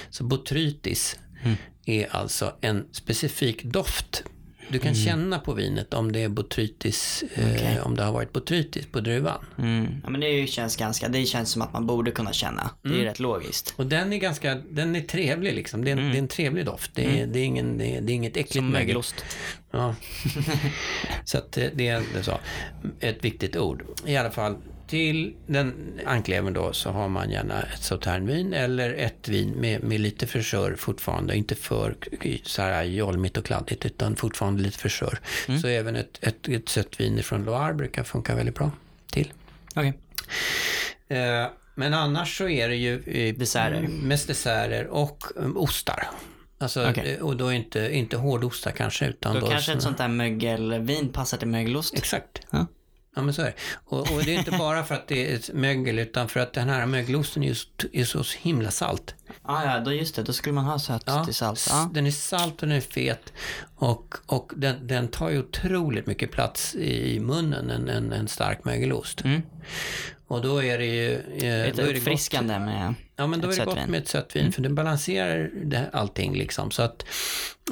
Så 0.10 0.24
botrytis 0.24 1.19
Mm. 1.43 1.55
är 1.86 2.15
alltså 2.15 2.53
en 2.62 2.86
specifik 2.91 3.63
doft. 3.63 4.24
Du 4.75 4.79
kan 4.79 4.96
känna 4.96 5.39
på 5.39 5.53
vinet 5.53 5.94
om 5.94 6.12
det 6.12 6.24
är 6.24 6.29
botrytis, 6.29 7.24
Mm. 7.36 7.55
Okej. 7.55 7.75
eh, 7.75 7.86
om 7.88 7.96
det 7.96 8.03
har 8.03 8.12
varit 8.12 8.34
botrytis 8.34 8.86
på 8.86 9.00
druvan. 9.00 9.46
Mm. 9.58 9.88
Ja, 10.03 10.10
men 10.10 10.22
det 10.22 10.48
känns 10.48 10.75
ganska, 10.75 11.08
det 11.08 11.25
känns 11.25 11.50
som 11.51 11.62
att 11.62 11.74
man 11.74 11.88
borde 11.88 12.12
kunna 12.12 12.34
känna. 12.34 12.70
Det 12.82 12.88
är 12.88 12.91
Mm. 12.94 13.03
ju 13.03 13.10
rätt 13.10 13.20
logiskt. 13.20 13.74
Och 13.77 13.86
den 13.86 14.13
är 14.13 14.17
ganska, 14.17 14.55
den 14.70 14.96
är 14.96 15.01
trevlig 15.01 15.53
liksom. 15.55 15.86
Det 15.86 15.91
är 15.91 15.98
en, 15.98 16.12
det 16.12 16.17
är 16.17 16.20
en 16.20 16.27
trevlig 16.27 16.65
doft. 16.65 16.91
Det 16.96 17.22
är, 17.22 17.27
det 17.27 17.39
är, 17.39 17.44
ingen, 17.46 17.77
det 17.77 17.98
är, 17.98 18.01
det 18.01 18.12
är 18.12 18.15
inget 18.15 18.38
äckligt 18.38 18.53
Som 18.53 18.65
mögel. 18.70 18.86
mögelost. 18.86 19.15
Ja. 19.72 19.96
så 21.25 21.38
att 21.38 21.51
det, 21.51 21.72
det 21.75 21.88
är 21.88 22.03
så. 22.22 22.39
ett 23.00 23.25
viktigt 23.25 23.55
ord. 23.58 23.84
I 24.05 24.17
alla 24.17 24.32
fall, 24.32 24.55
till 24.88 25.36
den 25.48 26.00
ankleven 26.06 26.54
då 26.54 26.74
så 26.74 26.89
har 26.89 27.08
man 27.10 27.30
gärna 27.32 27.62
ett 27.62 27.84
sauternvin 27.84 28.54
eller 28.54 28.94
ett 28.94 29.27
vin 29.30 29.50
med, 29.51 29.84
med 29.84 30.00
lite 30.00 30.27
fräschör 30.27 30.75
fortfarande. 30.75 31.36
Inte 31.36 31.56
för 31.56 31.96
så 32.44 32.62
här 32.62 32.84
jolmigt 32.84 33.38
och 33.38 33.46
kladdigt 33.46 33.86
utan 33.86 34.15
fortfarande 34.15 34.63
lite 34.63 34.77
fräschör. 34.77 35.20
Så 35.62 35.68
även 35.68 35.96
ett, 35.96 36.18
ett, 36.22 36.48
ett 36.48 36.70
sött 36.70 37.00
vin 37.00 37.24
från 37.24 37.44
Loire 37.46 37.74
brukar 37.74 38.04
funka 38.04 38.36
väldigt 38.36 38.56
bra 38.56 38.72
till. 39.12 39.34
Okej. 39.75 39.94
Eh, 41.08 41.48
men 41.75 41.94
annars 41.94 42.38
så 42.38 42.50
är 42.50 42.70
det 42.70 42.75
ju 42.75 42.94
eh, 43.06 43.36
Desserter. 43.36 43.88
mest 43.88 44.27
desserter 44.27 44.88
och 44.88 45.24
um, 45.36 45.58
ostar. 45.58 46.08
Alltså, 46.58 46.84
eh, 46.84 47.20
och 47.22 47.38
då 47.38 47.51
inte, 47.54 47.96
inte 47.96 48.18
hårdostar 48.18 48.72
kanske, 48.72 49.06
utan 49.06 49.39
Då 49.39 49.48
kanske 49.48 49.58
ett 49.58 49.65
såna- 49.65 49.82
sånt 49.82 49.98
där 49.98 50.08
mögelvin 50.08 51.10
passar 51.10 51.38
till 51.38 51.48
mögelost. 51.48 51.94
Exakt. 51.98 52.42
Ja. 52.50 52.65
Ja, 53.15 53.22
men 53.22 53.34
så 53.34 53.41
är 53.41 53.45
det. 53.45 53.53
Och, 53.86 54.00
och 54.00 54.24
det 54.25 54.36
är 54.36 54.39
inte 54.39 54.51
bara 54.51 54.84
för 54.84 54.95
att 54.95 55.07
det 55.07 55.31
är 55.34 55.53
mögel, 55.53 56.00
utan 56.00 56.29
för 56.29 56.39
att 56.39 56.53
den 56.53 56.69
här 56.69 56.86
mögelosten 56.86 57.43
är, 57.43 57.48
just, 57.48 57.69
är 57.93 58.03
så 58.03 58.24
himla 58.39 58.72
salt. 58.72 59.15
Ah, 59.43 59.63
ja, 59.63 59.79
då 59.79 59.93
just 59.93 60.15
det. 60.15 60.24
Då 60.24 60.34
skulle 60.34 60.53
man 60.55 60.65
ha 60.65 60.79
sött 60.79 61.03
Ja, 61.05 61.25
till 61.25 61.36
salt. 61.36 61.67
Ja. 61.69 61.89
Den 61.93 62.05
är 62.07 62.12
salt 62.12 62.62
och 62.62 62.67
den 62.67 62.77
är 62.77 62.81
fet. 62.81 63.34
Och, 63.75 64.15
och 64.25 64.51
den, 64.55 64.88
den 64.88 65.07
tar 65.07 65.29
ju 65.29 65.39
otroligt 65.39 66.07
mycket 66.07 66.31
plats 66.31 66.75
i 66.75 67.19
munnen, 67.19 67.69
en, 67.69 67.89
en, 67.89 68.12
en 68.13 68.27
stark 68.27 68.63
mögelost. 68.65 69.24
Mm. 69.24 69.41
Och 70.27 70.41
då 70.41 70.63
är 70.63 70.77
det 70.77 70.86
ju... 70.86 71.13
Eh, 71.13 71.22
Lite 71.65 71.72
det 71.81 71.88
gott- 71.88 71.98
uppfriskande 71.98 72.60
med 72.60 72.93
Ja, 73.15 73.27
men 73.27 73.41
då 73.41 73.51
är 73.51 73.55
det 73.55 73.65
gott. 73.65 73.77
Mm. 73.77 73.91
med 73.91 74.01
ett 74.01 74.07
sött 74.07 74.36
vin, 74.36 74.51
för 74.51 74.62
det 74.62 74.69
balanserar 74.69 75.50
det, 75.63 75.89
allting 75.93 76.36
liksom. 76.38 76.72
Så 76.72 76.81
att, 76.84 77.05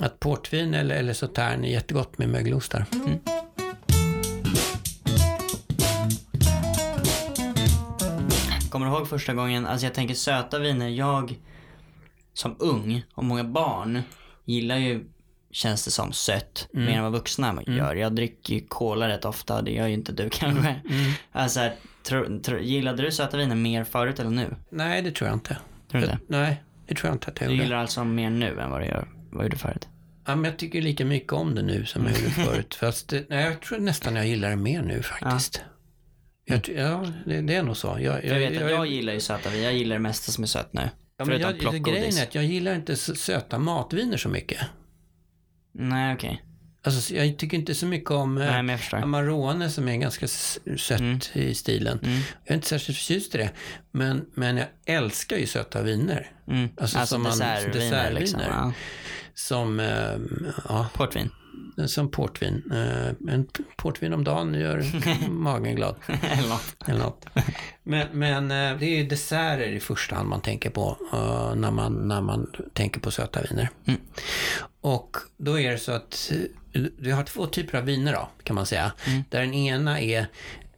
att 0.01 0.19
portvin 0.19 0.73
eller, 0.73 0.95
eller 0.95 1.13
sautern 1.13 1.63
är 1.65 1.69
jättegott 1.69 2.17
med 2.17 2.29
mögelostar. 2.29 2.85
Mm. 2.93 3.19
Kommer 8.73 8.85
du 8.85 8.91
ihåg 8.91 9.07
första 9.09 9.33
gången, 9.33 9.65
alltså 9.65 9.85
jag 9.85 9.93
tänker 9.93 10.15
söta 10.15 10.59
viner, 10.59 10.87
jag 10.89 11.39
som 12.33 12.55
ung 12.59 13.03
och 13.13 13.23
många 13.23 13.43
barn 13.43 14.01
gillar 14.45 14.77
ju, 14.77 15.05
känns 15.51 15.85
det 15.85 15.91
som, 15.91 16.13
sött 16.13 16.67
Mm. 16.73 16.85
mer 16.85 16.93
än 16.97 17.03
vad 17.03 17.11
vuxna 17.11 17.63
gör. 17.67 17.95
Jag 17.95 18.15
dricker 18.15 18.53
ju 18.53 18.65
cola 18.67 19.07
rätt 19.07 19.25
ofta, 19.25 19.61
det 19.61 19.71
gör 19.71 19.87
ju 19.87 19.93
inte 19.93 20.11
du 20.11 20.29
kanske. 20.29 20.69
Mm. 20.69 21.11
Alltså, 21.31 21.69
tro, 22.03 22.39
tro, 22.39 22.59
gillade 22.59 23.03
du 23.03 23.11
söta 23.11 23.37
viner 23.37 23.55
mer 23.55 23.83
förut 23.83 24.19
eller 24.19 24.29
nu? 24.29 24.55
Nej, 24.69 25.01
det 25.01 25.11
tror 25.11 25.27
jag 25.27 25.35
inte. 25.35 25.57
Tror 25.91 26.01
du 26.01 26.07
inte? 26.07 26.19
Nej, 26.27 26.63
det 26.87 26.95
tror 26.95 27.07
jag 27.09 27.15
inte 27.15 27.27
att 27.31 27.41
jag 27.41 27.49
Du 27.49 27.55
gillar 27.55 27.77
alltså 27.77 28.03
mer 28.03 28.29
nu 28.29 28.59
än 28.59 28.71
vad 28.71 28.81
du 28.81 28.85
gör, 28.85 29.07
vad 29.31 29.43
gjorde 29.43 29.57
förut? 29.57 29.87
Ja, 30.25 30.35
men 30.35 30.43
jag 30.43 30.57
tycker 30.59 30.81
lika 30.81 31.05
mycket 31.05 31.33
om 31.33 31.55
det 31.55 31.61
nu 31.61 31.85
som 31.85 32.05
jag 32.05 32.17
gjorde 32.17 32.29
förut. 32.51 32.75
Fast 32.75 33.09
det, 33.09 33.25
nej, 33.29 33.45
jag 33.45 33.61
tror 33.61 33.79
nästan 33.79 34.15
jag 34.15 34.27
gillar 34.27 34.49
det 34.49 34.55
mer 34.55 34.81
nu 34.81 35.01
faktiskt. 35.03 35.61
Jag, 36.45 36.69
ja, 36.69 37.07
det, 37.25 37.41
det 37.41 37.55
är 37.55 37.63
nog 37.63 37.77
så. 37.77 37.97
Jag, 37.99 38.25
jag 38.25 38.39
vet 38.39 38.61
att 38.61 38.71
jag 38.71 38.87
gillar 38.87 39.13
ju 39.13 39.19
söta 39.19 39.49
viner, 39.49 39.63
jag 39.63 39.73
gillar 39.73 39.95
det 39.95 39.99
mesta 40.01 40.31
som 40.31 40.43
är 40.43 40.47
sött 40.47 40.73
nu. 40.73 40.89
ja, 41.17 41.25
men 41.25 41.39
jag, 41.39 41.57
grejen 41.59 41.83
plockgodis. 41.83 42.19
är 42.19 42.23
att 42.23 42.35
jag 42.35 42.43
gillar 42.45 42.75
inte 42.75 42.95
söta 42.95 43.59
matviner 43.59 44.17
så 44.17 44.29
mycket. 44.29 44.61
Nej 45.73 46.13
okej. 46.15 46.43
Alltså, 46.85 47.13
jag 47.15 47.37
tycker 47.37 47.57
inte 47.57 47.75
så 47.75 47.85
mycket 47.85 48.11
om 48.11 48.37
eh, 48.37 48.45
Nej 48.51 48.65
jag 48.71 48.79
förstår. 48.79 48.97
Amarone 48.97 49.69
som 49.69 49.87
är 49.87 49.97
ganska 49.97 50.27
sött 50.27 50.99
Mm. 50.99 51.19
i 51.33 51.53
stilen. 51.55 51.99
Mm. 52.03 52.15
Jag 52.43 52.51
är 52.51 52.55
inte 52.55 52.67
särskilt 52.67 52.97
förtjust 52.97 53.35
i 53.35 53.37
det. 53.37 53.49
Men, 53.91 54.25
men 54.35 54.57
jag 54.57 54.67
älskar 54.85 55.37
ju 55.37 55.45
söta 55.47 55.81
viner. 55.81 56.31
Mm. 56.47 56.69
Alltså, 56.77 56.97
Alltså, 56.97 57.15
som 57.15 57.23
man- 57.23 57.31
dessertviner 57.31 57.73
dessertviner. 57.73 58.19
liksom. 58.19 58.39
Ja. 58.47 58.73
Som, 59.33 59.79
eh, 59.79 60.17
ja, 60.69 60.87
Portvin. 60.93 61.29
Som 61.87 62.11
portvin. 62.11 62.71
Eh, 62.71 63.33
en 63.33 63.47
portvin 63.75 64.13
om 64.13 64.23
dagen 64.23 64.53
gör 64.53 64.85
magen 65.29 65.75
glad. 65.75 65.95
Eller 66.07 66.49
något. 66.49 66.75
Eller 66.87 66.99
något. 66.99 67.25
Men, 67.83 68.07
men 68.11 68.51
eh, 68.51 68.79
det 68.79 68.85
är 68.85 68.97
ju 68.97 69.07
desserter 69.07 69.67
i 69.67 69.79
första 69.79 70.15
hand 70.15 70.29
man 70.29 70.41
tänker 70.41 70.69
på 70.69 70.97
eh, 71.13 71.55
när, 71.55 71.71
man, 71.71 72.07
när 72.07 72.21
man 72.21 72.51
tänker 72.73 72.99
på 72.99 73.11
söta 73.11 73.41
viner. 73.41 73.69
Mm. 73.85 73.99
Och 74.81 75.17
då 75.37 75.59
är 75.59 75.71
det 75.71 75.77
så 75.77 75.91
att 75.91 76.31
eh, 76.73 76.81
vi 76.97 77.11
har 77.11 77.23
två 77.23 77.45
typer 77.45 77.77
av 77.77 77.85
viner 77.85 78.13
då, 78.13 78.29
kan 78.43 78.55
man 78.55 78.65
säga. 78.65 78.91
Där 79.29 79.39
den 79.39 79.53
ena 79.53 80.01
är 80.01 80.27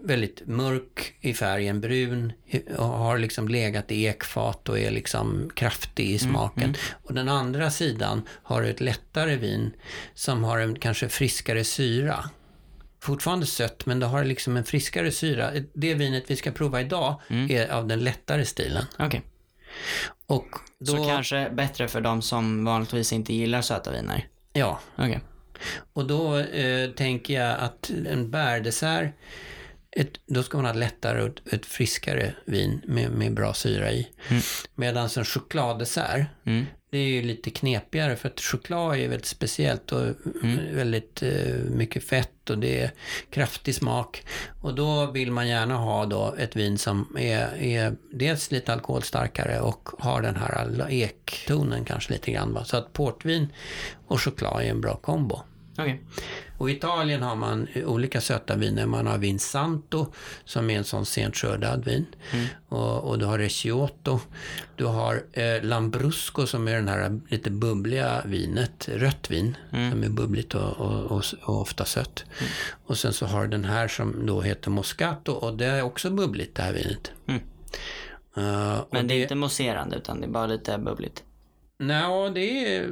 väldigt 0.06 0.48
mörk 0.48 1.14
i 1.22 1.34
färgen, 1.34 1.82
brun 1.82 2.34
och 2.78 2.86
har 2.86 3.18
liksom 3.18 3.48
legat 3.48 3.92
i 3.92 4.06
ekfat 4.06 4.70
och 4.70 4.80
är 4.80 4.92
liksom 4.92 5.50
kraftig 5.56 6.10
i 6.10 6.20
smaken. 6.20 6.76
Och 7.04 7.14
den 7.14 7.30
andra 7.30 7.72
sidan 7.72 8.22
har 8.44 8.64
ett 8.64 8.82
lättare 8.82 9.36
vin 9.36 9.72
som 10.14 10.44
har 10.44 10.60
en 10.60 10.80
kanske 10.80 11.10
friskare 11.10 11.64
syra. 11.64 12.30
Fortfarande 13.02 13.46
sött, 13.46 13.86
men 13.86 14.00
det 14.00 14.06
har 14.06 14.24
liksom 14.24 14.58
en 14.58 14.64
friskare 14.66 15.12
syra. 15.12 15.52
Det 15.74 15.94
vinet 15.94 16.24
vi 16.28 16.36
ska 16.36 16.52
prova 16.52 16.82
idag 16.82 17.22
är 17.50 17.68
av 17.68 17.88
den 17.88 18.00
lättare 18.04 18.46
stilen. 18.46 18.86
Okej. 19.00 19.22
Och 20.28 20.48
då, 20.80 20.86
Så 20.86 21.06
kanske 21.06 21.50
bättre 21.50 21.88
för 21.88 22.02
de 22.02 22.22
som 22.22 22.66
vanligtvis 22.66 23.14
inte 23.14 23.34
gillar 23.34 23.62
söta 23.62 23.92
viner. 23.92 24.28
Ja, 24.54 24.80
Okej. 24.96 25.20
och 25.94 26.08
då 26.08 26.38
eh, 26.38 26.90
tänker 26.90 27.34
jag 27.34 27.60
att 27.60 27.92
en 28.08 28.32
bärdessert, 28.32 29.14
ett, 29.96 30.12
då 30.25 30.44
ska 30.44 30.58
man 30.58 30.66
ha 30.66 30.74
lättare 30.74 31.22
och 31.22 31.28
ett, 31.28 31.54
ett 31.54 31.66
friskare 31.66 32.34
vin 32.46 32.82
med, 32.88 33.12
med 33.12 33.34
bra 33.34 33.54
syra 33.54 33.92
i. 33.92 34.08
Mm. 34.30 34.42
Medan 34.75 35.10
en 35.18 35.25
chokladdessert, 35.25 36.28
Mm. 36.46 36.66
det 36.90 36.98
är 36.98 37.08
ju 37.08 37.22
lite 37.22 37.50
knepigare 37.50 38.16
för 38.16 38.30
att 38.30 38.40
choklad 38.42 38.96
är 38.98 39.08
väldigt 39.10 39.25
speciellt 39.25 39.92
och 39.92 40.02
Mm. 40.44 40.75
väldigt 40.75 41.24
eh, 41.24 41.56
mycket 41.56 42.04
fett 42.04 42.50
och 42.50 42.58
det 42.58 42.82
är 42.82 42.92
kraftig 43.30 43.75
smak. 43.75 44.24
Och 44.62 44.75
då 44.75 45.12
vill 45.12 45.32
man 45.32 45.48
gärna 45.48 45.75
ha 45.78 46.06
då 46.06 46.36
ett 46.38 46.56
vin 46.56 46.78
som 46.78 47.18
är, 47.20 47.56
är 47.64 47.96
dels 48.14 48.52
lite 48.52 48.74
alkoholstarkare 48.74 49.60
och 49.60 49.90
har 50.00 50.22
den 50.22 50.36
här 50.36 50.86
ektonen 50.90 51.86
kanske 51.86 52.14
lite 52.14 52.32
grann. 52.32 52.54
Va? 52.54 52.66
Så 52.66 52.78
att 52.78 52.94
portvin 52.94 53.48
och 54.08 54.22
choklad 54.22 54.62
är 54.62 54.70
en 54.70 54.82
bra 54.82 54.96
kombo. 54.96 55.42
Okej. 55.77 56.01
Och 56.58 56.70
i 56.70 56.74
Italien 56.74 57.22
har 57.22 57.36
man 57.36 57.67
olika 57.86 58.22
söta 58.22 58.55
viner. 58.55 58.86
Man 58.86 59.08
har 59.08 59.17
vin 59.17 59.39
Santo 59.39 60.05
som 60.46 60.70
är 60.70 60.77
en 60.77 60.84
sån 60.84 61.05
sent 61.05 61.36
skördad 61.36 61.86
vin. 61.86 62.05
Och, 62.70 63.03
och 63.03 63.20
du 63.20 63.25
har 63.25 63.38
Recioto. 63.38 64.20
Du 64.75 64.86
har 64.86 65.24
eh, 65.34 65.63
Lambrusco 65.63 66.46
som 66.46 66.67
är 66.67 66.75
den 66.75 66.88
här 66.88 67.20
lite 67.29 67.51
bubbliga 67.51 68.22
vinet. 68.25 68.89
Rött 68.89 69.32
vin 69.32 69.58
som 69.70 70.03
är 70.03 70.10
bubbligt 70.10 70.55
och, 70.55 70.72
och, 70.77 71.24
och, 71.44 71.62
ofta 71.62 71.86
sött. 71.86 72.25
Och 72.86 72.98
sen 72.98 73.13
så 73.13 73.25
har 73.25 73.44
du 73.44 73.48
den 73.48 73.65
här 73.65 73.88
som 73.88 74.25
då 74.25 74.41
heter 74.41 74.72
Moscato 74.72 75.32
och 75.32 75.58
det 75.58 75.65
är 75.65 75.82
också 75.82 76.10
bubbligt 76.10 76.55
det 76.55 76.63
här 76.63 76.74
vinet. 76.74 77.12
Mm. 77.27 77.41
Eh, 78.38 78.79
och 78.79 78.88
Men 78.91 79.08
det 79.08 79.13
är 79.13 79.22
inte 79.22 79.36
mousserande 79.36 79.96
utan 79.96 80.22
det 80.22 80.27
är 80.27 80.32
bara 80.32 80.48
lite 80.48 80.77
bubbligt. 80.77 81.24
Nej, 81.77 82.32
det 82.34 82.75
är 82.75 82.91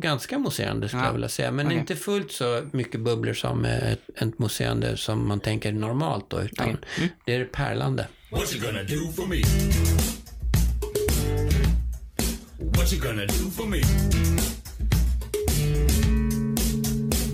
ganska 0.00 0.38
mousserande 0.38 0.88
skulle 0.88 1.02
Ja. 1.02 1.06
jag 1.08 1.12
vilja 1.12 1.28
säga. 1.28 1.50
Men 1.50 1.66
Okej. 1.66 1.78
inte 1.78 1.96
fullt 1.96 2.32
så 2.32 2.62
mycket 2.72 3.00
bubblor 3.00 3.32
som 3.32 3.64
ett, 3.64 4.00
ett 4.16 4.38
mousserande 4.38 4.96
som 4.96 5.28
man 5.28 5.40
tänker 5.40 5.72
normalt 5.72 6.30
då. 6.30 6.40
Utan 6.42 6.66
Okej. 6.68 6.80
Mm. 6.98 7.08
det 7.26 7.34
är 7.34 7.44
pärlande. 7.44 8.08
What 8.30 8.54
you 8.54 8.64
gonna 8.66 8.82
do 8.82 9.12
for 9.12 9.26
me? 9.26 9.42
What 12.78 12.92
you 12.92 13.02
gonna 13.02 13.26
do 13.26 13.50
for 13.50 13.66
me? 13.66 13.78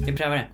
Vi 0.06 0.12
prövar 0.16 0.36
det. 0.36 0.48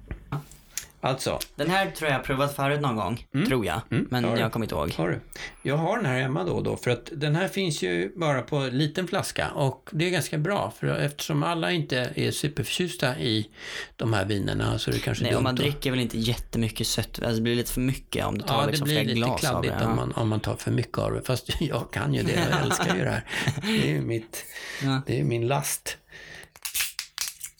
Alltså, 1.00 1.38
Den 1.56 1.70
här 1.70 1.90
tror 1.90 2.10
jag 2.10 2.24
provat 2.24 2.56
förut 2.56 2.80
någon 2.80 2.96
gång, 2.96 3.26
tror 3.48 3.66
jag. 3.66 3.80
Men 3.88 4.24
har 4.24 4.36
jag 4.36 4.52
kommer 4.52 4.66
inte 4.66 4.74
ihåg. 4.74 4.92
har 4.92 5.08
du? 5.08 5.20
Jag 5.62 5.76
har 5.76 5.96
den 5.96 6.06
här 6.06 6.20
hemma 6.20 6.44
då 6.44 6.52
och 6.52 6.62
då 6.62 6.76
för 6.76 6.90
att 6.90 7.08
den 7.12 7.36
här 7.36 7.48
finns 7.48 7.82
ju 7.82 8.12
bara 8.16 8.42
på 8.42 8.56
en 8.56 8.78
liten 8.78 9.08
flaska 9.08 9.50
och 9.50 9.88
det 9.92 10.06
är 10.06 10.10
ganska 10.10 10.38
bra 10.38 10.72
för 10.78 10.86
eftersom 10.86 11.42
alla 11.42 11.72
inte 11.72 12.12
är 12.14 12.30
superförtjusta 12.30 13.18
i 13.18 13.50
de 13.96 14.12
här 14.12 14.24
vinerna 14.24 14.78
så 14.78 14.90
är 14.90 14.94
det 14.94 15.00
kanske 15.00 15.24
Nej, 15.24 15.32
dumt 15.32 15.42
man 15.42 15.54
dricker 15.54 15.90
väl 15.90 16.00
inte 16.00 16.18
jättemycket 16.18 16.86
sött. 16.86 17.18
Alltså 17.22 17.34
det 17.36 17.42
blir 17.42 17.54
lite 17.54 17.72
för 17.72 17.80
mycket 17.80 18.26
om 18.26 18.38
du 18.38 18.44
tar 18.44 18.54
Ja, 18.54 18.60
det 18.60 18.66
liksom 18.66 18.84
blir 18.84 18.94
flera 18.96 19.06
lite 19.08 19.16
glas 19.18 19.44
av 19.44 19.50
kladdigt 19.50 19.74
det. 19.78 19.84
om 19.86 19.96
man, 19.96 20.12
om 20.12 20.28
man 20.28 20.40
tar 20.40 20.56
för 20.56 20.70
mycket 20.70 20.98
av 20.98 21.12
det. 21.12 21.22
Fast 21.22 21.50
jag 21.60 21.90
kan 21.92 22.14
ju 22.14 22.22
det, 22.22 22.32
jag 22.50 22.60
älskar 22.64 22.96
ju 22.96 23.04
det 23.04 23.10
här. 23.10 23.24
Det 23.62 23.82
är 23.82 23.86
ju 23.94 24.00
mitt, 24.00 24.44
Ja. 24.82 25.02
det 25.06 25.20
är 25.20 25.24
min 25.24 25.46
last. 25.48 25.96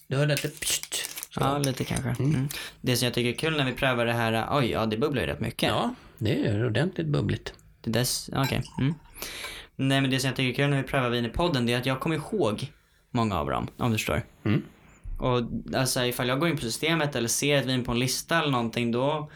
Du 0.08 0.16
hörde 0.16 0.34
att 0.34 0.42
det 0.42 0.60
pst. 0.60 1.05
Ja, 1.40 1.58
lite 1.58 1.84
kanske. 1.84 2.22
Mm. 2.22 2.48
Det 2.80 2.96
som 2.96 3.06
jag 3.06 3.14
tycker 3.14 3.30
är 3.30 3.50
kul 3.50 3.56
när 3.56 3.64
vi 3.64 3.72
prövar 3.72 4.06
det 4.06 4.12
här, 4.12 4.48
oj, 4.50 4.70
ja 4.70 4.86
det 4.86 4.96
bubblar 4.96 5.22
ju 5.22 5.28
rätt 5.28 5.40
mycket. 5.40 5.68
Ja, 5.68 5.94
det 6.18 6.46
är 6.46 6.66
ordentligt 6.66 7.06
bubbligt. 7.06 7.54
Det 7.80 7.90
dess, 7.90 8.30
okej. 8.36 8.62
Mm. 8.78 8.94
Nej 9.76 10.00
men 10.00 10.10
det 10.10 10.20
som 10.20 10.28
jag 10.28 10.36
tycker 10.36 10.50
är 10.50 10.64
kul 10.64 10.70
när 10.70 10.82
vi 10.82 10.88
prövar 10.88 11.10
vin 11.10 11.24
i 11.24 11.28
podden, 11.28 11.66
det 11.66 11.72
är 11.72 11.78
att 11.78 11.86
jag 11.86 12.00
kommer 12.00 12.16
ihåg 12.16 12.72
många 13.10 13.38
av 13.38 13.50
dem, 13.50 13.68
om 13.76 13.90
du 13.90 13.98
förstår. 13.98 14.22
Mm. 14.44 14.62
Och 15.18 15.42
alltså 15.76 16.04
ifall 16.04 16.28
jag 16.28 16.40
går 16.40 16.48
in 16.48 16.56
på 16.56 16.62
systemet 16.62 17.16
eller 17.16 17.28
ser 17.28 17.56
ett 17.56 17.66
vin 17.66 17.84
på 17.84 17.92
en 17.92 17.98
lista 17.98 18.38
eller 18.38 18.50
någonting, 18.50 18.92
då, 18.92 19.30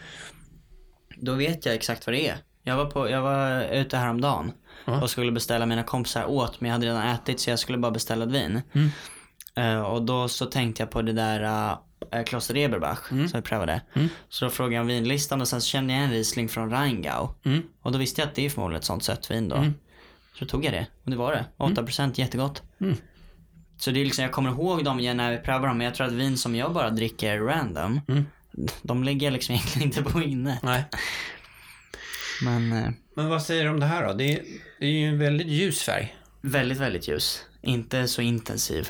då 1.16 1.34
vet 1.34 1.66
jag 1.66 1.74
exakt 1.74 2.06
vad 2.06 2.14
det 2.14 2.28
är. 2.28 2.36
Jag 2.62 2.76
var, 2.76 2.86
på, 2.86 3.10
jag 3.10 3.22
var 3.22 3.62
ute 3.62 3.96
häromdagen 3.96 4.52
Ja. 4.84 5.02
och 5.02 5.10
skulle 5.10 5.32
beställa 5.32 5.66
mina 5.66 5.82
kompisar 5.82 6.24
åt, 6.30 6.60
men 6.60 6.68
jag 6.68 6.74
hade 6.74 6.86
redan 6.86 7.08
ätit 7.08 7.40
så 7.40 7.50
jag 7.50 7.58
skulle 7.58 7.78
bara 7.78 7.92
beställa 7.92 8.24
ett 8.24 8.30
vin. 8.30 8.62
Mm. 8.72 8.90
Eh, 9.56 9.82
och 9.82 10.02
då 10.02 10.28
så 10.28 10.46
tänkte 10.46 10.82
jag 10.82 10.90
på 10.90 11.02
det 11.02 11.12
där 11.12 11.42
uh, 11.42 11.78
Kloster 12.26 12.56
Eberbach 12.56 13.12
Mm. 13.12 13.28
som 13.28 13.40
vi 13.40 13.42
prövade. 13.48 13.80
Så 14.28 14.44
då 14.44 14.50
frågade 14.50 14.74
jag 14.74 14.80
om 14.82 14.86
vinlistan 14.86 15.40
och 15.40 15.48
sen 15.48 15.60
så 15.60 15.66
kände 15.66 15.92
jag 15.92 16.02
en 16.02 16.10
Riesling 16.10 16.48
från 16.48 16.70
Rheingau. 16.70 17.28
Mm. 17.44 17.62
Och 17.82 17.92
då 17.92 17.98
visste 17.98 18.20
jag 18.20 18.28
att 18.28 18.34
det 18.34 18.46
är 18.46 18.50
förmodligen 18.50 18.78
ett 18.78 18.84
sånt 18.84 19.04
sött 19.04 19.30
vin 19.30 19.48
då. 19.48 19.66
Så 20.38 20.46
tog 20.46 20.64
jag 20.64 20.72
det 20.72 20.86
och 21.04 21.10
det 21.10 21.16
var 21.16 21.32
det. 21.32 21.44
8% 21.56 22.18
jättegott. 22.20 22.62
Mm. 22.80 22.96
Så 23.78 23.90
det 23.90 24.00
är 24.00 24.04
liksom, 24.04 24.22
jag 24.22 24.32
kommer 24.32 24.50
ihåg 24.50 24.84
dem 24.84 25.00
igen 25.00 25.16
när 25.16 25.30
vi 25.30 25.38
prövar 25.38 25.68
dem 25.68 25.78
men 25.78 25.84
jag 25.84 25.94
tror 25.94 26.06
att 26.06 26.12
vin 26.12 26.36
som 26.38 26.54
jag 26.56 26.72
bara 26.72 26.90
dricker 26.90 27.38
random, 27.38 28.00
Mm. 28.08 28.24
de 28.82 29.04
ligger 29.04 29.26
jag 29.26 29.32
liksom 29.32 29.54
egentligen 29.54 29.88
inte 29.88 30.02
på 30.02 30.22
inne. 30.22 30.58
Nej. 30.62 30.84
Men 32.44 32.72
eh, 32.72 32.90
Men 33.16 33.28
vad 33.28 33.42
säger 33.42 33.64
du 33.64 33.70
om 33.70 33.80
det 33.80 33.86
här 33.86 34.06
då? 34.06 34.12
Det 34.12 34.32
är, 34.32 34.42
det 34.80 34.86
är 34.86 34.90
ju 34.90 35.06
en 35.08 35.18
väldigt 35.18 35.46
ljus 35.46 35.82
färg. 35.82 36.16
väldigt, 36.40 36.78
väldigt 36.78 37.08
ljus. 37.08 37.44
Inte 37.62 38.08
så 38.08 38.22
intensiv. 38.22 38.88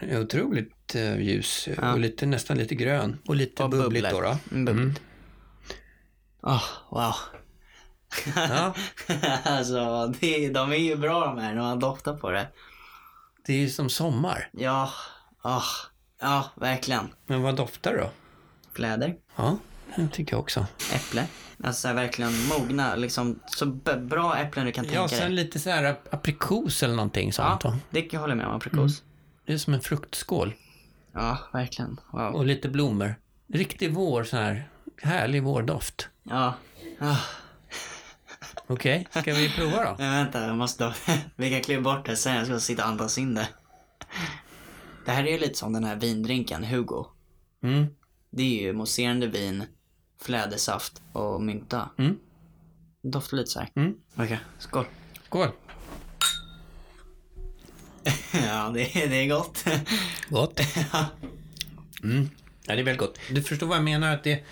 Det 0.00 0.10
är 0.10 0.20
Otroligt 0.20 0.79
eh, 0.94 1.20
ljus 1.20 1.68
och 1.92 1.98
lite, 1.98 2.26
nästan 2.26 2.58
lite 2.58 2.74
grön. 2.74 3.18
Och 3.26 3.36
lite 3.36 3.62
Och 3.64 3.70
bubbligt 3.70 4.10
då. 4.10 4.20
då. 4.20 4.36
Mm, 4.50 4.64
bubbligt. 4.64 5.00
Åh, 6.42 6.62
wow. 6.90 7.14
Ja, 8.36 8.74
alltså, 9.44 10.06
det, 10.20 10.48
de 10.48 10.72
är 10.72 10.76
ju 10.76 10.96
bra 10.96 11.20
de 11.26 11.38
här 11.38 11.54
när 11.54 11.62
man 11.62 11.78
doftar 11.78 12.14
på 12.16 12.30
det. 12.30 12.48
det 13.46 13.52
är 13.52 13.58
ju 13.58 13.68
som 13.70 13.90
sommar. 13.90 14.48
Ja, 14.52 14.90
ah, 15.42 15.62
ja, 16.20 16.44
verkligen. 16.54 17.08
Men 17.26 17.42
vad 17.42 17.56
doftar 17.56 17.96
då? 17.96 18.10
Fläder, 18.72 19.16
Ja, 19.36 19.56
det 19.96 20.08
tycker 20.08 20.32
jag 20.32 20.40
också. 20.40 20.66
äpple. 20.94 21.26
Alltså 21.64 21.92
verkligen 21.92 22.46
mogna, 22.46 22.94
liksom 22.94 23.40
så 23.46 23.66
bra 24.00 24.36
äpplen 24.38 24.66
du 24.66 24.72
kan 24.72 24.84
Ja, 24.84 24.90
tänka 24.90 25.08
sen 25.08 25.34
dig. 25.34 25.44
lite 25.44 25.58
så 25.58 25.70
här 25.70 25.84
ap- 25.84 26.08
aprikos 26.10 26.82
eller 26.82 26.94
någonting 26.94 27.32
sånt. 27.32 27.64
Ja, 27.64 27.76
det 27.90 28.02
kan 28.02 28.08
jag 28.18 28.20
hålla 28.20 28.34
med 28.34 28.46
om, 28.46 28.56
aprikos. 28.56 29.02
Det 29.46 29.52
är 29.52 29.58
som 29.58 29.74
en 29.74 29.80
fruktskål. 29.80 30.54
Ja, 31.12 31.38
verkligen. 31.52 32.00
Wow. 32.12 32.34
Och 32.34 32.46
lite 32.46 32.68
blommor. 32.68 33.14
Riktig 33.52 33.94
vår, 33.94 34.24
så 34.24 34.36
här 34.36 34.68
härlig 35.02 35.42
vårdoft. 35.42 36.08
Ja. 36.22 36.54
Ah. 36.98 37.16
Okej, 38.66 39.08
ska 39.10 39.34
vi 39.34 39.50
prova 39.50 39.84
då? 39.84 39.96
Men 39.98 40.12
vänta, 40.12 40.46
jag 40.46 40.56
måste. 40.56 40.94
Vi 41.36 41.50
kan 41.50 41.60
kliva 41.60 41.82
bort 41.82 42.06
det 42.06 42.16
sen, 42.16 42.36
jag 42.36 42.46
ska 42.46 42.60
sitta 42.60 42.82
och 42.82 42.88
andas 42.88 43.18
in 43.18 43.34
det. 43.34 43.48
Det 45.04 45.10
här 45.10 45.26
är 45.26 45.38
lite 45.38 45.54
som 45.54 45.72
den 45.72 45.84
här 45.84 45.96
vindrinken, 45.96 46.64
Hugo. 46.64 47.06
Mm. 47.62 47.86
Det 48.30 48.42
är 48.42 48.62
ju 48.62 48.72
mousserande 48.72 49.26
vin, 49.26 49.64
flädersaft 50.22 51.02
och 51.12 51.42
mynta. 51.42 51.90
Mm. 51.98 52.18
Doftar 53.02 53.36
lite 53.36 53.50
så 53.50 53.60
här. 53.60 53.70
Mm. 53.74 53.94
Okej, 54.14 54.40
skål. 54.58 54.84
Skål! 55.26 55.48
ja, 58.46 58.70
det, 58.74 58.96
är- 58.96 59.08
det 59.08 59.16
är 59.16 59.28
gott. 59.28 59.64
Gott. 60.28 60.60
Mm. 62.02 62.30
Ja, 62.66 62.74
det 62.74 62.80
är 62.80 62.84
väldigt 62.84 62.98
gott. 63.00 63.18
Du 63.30 63.42
förstår 63.42 63.66
vad 63.66 63.76
jag 63.76 63.84
menar? 63.84 64.14
att 64.14 64.24
det, 64.24 64.44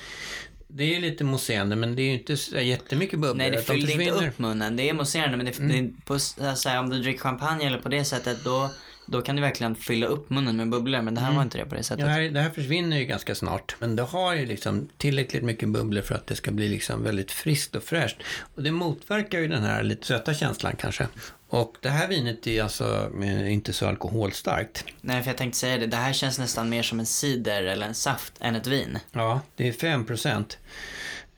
det 0.69 0.97
är 0.97 1.01
lite 1.01 1.25
mousserande, 1.25 1.77
men 1.77 1.97
det 1.97 2.03
är 2.03 2.05
ju 2.07 2.13
inte 2.19 2.37
så 2.37 2.59
jättemycket 2.59 3.19
bubblor. 3.19 3.35
Nej, 3.35 3.51
det 3.51 3.57
de 3.57 3.63
fyllde 3.63 3.93
inte. 3.93 4.05
Mm. 4.15 4.29
upp 4.29 4.39
munnen. 4.39 4.77
Det 4.77 4.89
är 4.89 4.95
mousserande, 4.95 5.37
men 5.37 5.47
det, 5.47 5.59
det, 5.83 5.91
på, 6.05 6.19
så 6.19 6.69
här, 6.69 6.79
om 6.79 6.91
du 6.91 7.03
dricker 7.03 7.21
champagne 7.21 7.67
eller 7.67 7.79
på 7.79 7.89
det 7.89 8.05
sättet, 8.05 8.45
då, 8.45 8.71
då 9.07 9.23
kan 9.23 9.37
du 9.37 9.43
verkligen 9.43 9.75
fylla 9.77 10.07
upp 10.07 10.31
munnen 10.31 10.57
med 10.57 10.69
bubblor. 10.69 11.03
Men 11.03 11.15
det 11.15 11.21
här 11.21 11.33
var 11.33 11.43
inte 11.43 11.59
det 11.59 11.65
på 11.65 11.75
det 11.75 11.83
sättet. 11.83 12.05
Det 12.05 12.11
här, 12.11 12.21
det 12.23 12.41
här 12.41 12.51
försvinner 12.51 12.99
ju 12.99 13.05
ganska 13.05 13.35
snart. 13.35 13.77
Men 13.79 13.97
det 13.97 14.03
har 14.03 14.35
ju 14.35 14.47
liksom 14.47 14.89
tillräckligt 14.97 15.43
mycket 15.43 15.69
bubblor 15.69 16.03
för 16.03 16.15
att 16.15 16.27
det 16.27 16.37
ska 16.37 16.51
bli 16.51 16.69
liksom 16.69 17.03
väldigt 17.03 17.33
friskt 17.33 17.77
och 17.77 17.83
fräscht. 17.83 18.17
Och 18.55 18.63
det 18.63 18.71
motverkar 18.71 19.39
ju 19.39 19.49
den 19.49 19.63
här 19.63 19.83
lite 19.83 20.07
söta 20.07 20.35
känslan 20.35 20.73
kanske. 20.79 21.09
Och 21.51 21.77
det 21.81 21.89
här 21.89 22.09
vinet 22.09 22.47
är 22.47 22.63
alltså 22.63 23.11
eh, 23.23 23.53
inte 23.53 23.73
så 23.73 23.87
alkoholstarkt. 23.87 24.85
Nej, 25.01 25.23
för 25.23 25.31
jag 25.31 25.37
tänkte 25.37 25.59
säga 25.59 25.79
det. 25.79 25.87
Det 25.87 25.97
här 25.97 26.13
känns 26.13 26.39
nästan 26.39 26.69
mer 26.69 26.83
som 26.83 27.01
en 27.01 27.07
cider 27.07 27.63
eller 27.63 27.87
en 27.87 27.95
saft 27.95 28.33
än 28.41 28.55
ett 28.55 28.67
vin. 28.67 28.99
Ja, 29.13 29.41
det 29.57 29.69
är 29.69 29.73
5 29.73 30.07
procent. 30.07 30.59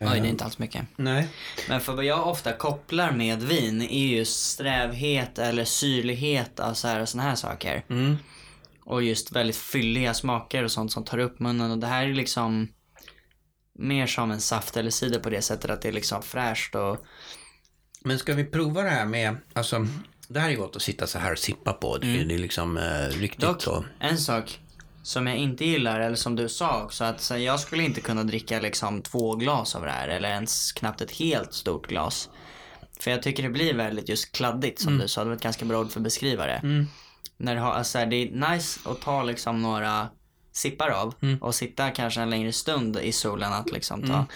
Oj, 0.00 0.20
det 0.20 0.26
är 0.26 0.30
inte 0.30 0.44
alls 0.44 0.58
mycket. 0.58 0.86
Nej. 0.96 1.28
Men 1.68 1.80
för 1.80 1.92
vad 1.92 2.04
jag 2.04 2.26
ofta 2.26 2.52
kopplar 2.52 3.12
med 3.12 3.42
vin 3.42 3.82
är 3.82 4.06
ju 4.06 4.24
strävhet 4.24 5.38
eller 5.38 5.64
syrlighet 5.64 6.60
av 6.60 6.74
så 6.74 6.88
här, 6.88 7.04
såna 7.04 7.22
här 7.22 7.34
saker. 7.34 7.84
Mm. 7.90 8.16
Och 8.84 9.02
just 9.02 9.32
väldigt 9.32 9.56
fylliga 9.56 10.14
smaker 10.14 10.64
och 10.64 10.70
sånt 10.70 10.92
som 10.92 11.04
tar 11.04 11.18
upp 11.18 11.40
munnen. 11.40 11.70
Och 11.70 11.78
det 11.78 11.86
här 11.86 12.06
är 12.06 12.14
liksom 12.14 12.68
mer 13.78 14.06
som 14.06 14.30
en 14.30 14.40
saft 14.40 14.76
eller 14.76 14.90
cider 14.90 15.20
på 15.20 15.30
det 15.30 15.42
sättet 15.42 15.70
att 15.70 15.82
det 15.82 15.88
är 15.88 15.92
liksom 15.92 16.22
fräscht 16.22 16.74
och 16.74 17.04
Men 18.04 18.18
ska 18.18 18.34
vi 18.34 18.44
prova 18.44 18.82
det 18.82 18.90
här 18.90 19.06
med, 19.06 19.36
alltså, 19.52 19.86
det 20.28 20.40
här 20.40 20.50
är 20.50 20.54
gott 20.56 20.76
att 20.76 20.82
sitta 20.82 21.06
så 21.06 21.18
här 21.18 21.32
och 21.32 21.38
sippa 21.38 21.72
på. 21.72 21.98
Det, 21.98 22.06
är- 22.20 22.24
det 22.24 22.34
är 22.34 22.38
liksom 22.38 22.76
eh, 22.76 23.08
riktigt 23.18 23.40
Dock, 23.40 23.62
så. 23.62 23.84
en 23.98 24.18
sak 24.18 24.60
som 25.02 25.26
jag 25.26 25.36
inte 25.36 25.64
gillar, 25.64 26.00
eller 26.00 26.16
som 26.16 26.36
du 26.36 26.48
sa 26.48 26.82
också, 26.84 27.04
att 27.04 27.20
så, 27.20 27.36
jag 27.36 27.60
skulle 27.60 27.82
inte 27.82 28.00
kunna 28.00 28.24
dricka 28.24 28.60
liksom 28.60 29.02
två 29.02 29.34
glas 29.36 29.74
av 29.76 29.82
det 29.84 29.90
här, 29.90 30.08
eller 30.08 30.28
ens 30.28 30.72
knappt 30.72 31.00
ett 31.00 31.10
helt 31.12 31.54
stort 31.54 31.86
glas. 31.88 32.30
För 33.00 33.10
jag 33.10 33.22
tycker 33.22 33.42
det 33.42 33.48
blir 33.48 33.74
väldigt 33.74 34.08
just 34.08 34.32
kladdigt 34.32 34.80
som 34.80 34.98
du 34.98 35.08
sa, 35.08 35.20
det 35.24 35.28
var 35.30 35.36
ett 35.36 35.42
ganska 35.42 35.64
bra 35.64 35.80
ord 35.80 35.90
för 35.90 36.00
att 36.00 36.04
beskriva 36.04 36.46
det. 36.46 36.86
När 37.36 37.54
du 37.54 37.60
har, 37.60 37.72
alltså, 37.72 37.98
det 37.98 38.16
är 38.16 38.50
nice 38.52 38.80
att 38.90 39.00
ta 39.00 39.22
liksom 39.22 39.62
några 39.62 40.08
sippar 40.52 40.88
av 40.90 41.14
och 41.40 41.54
sitta 41.54 41.90
kanske 41.90 42.20
en 42.20 42.30
längre 42.30 42.52
stund 42.52 42.96
i 42.96 43.12
solen 43.12 43.52
att 43.52 43.72
liksom 43.72 44.02
ta. 44.02 44.26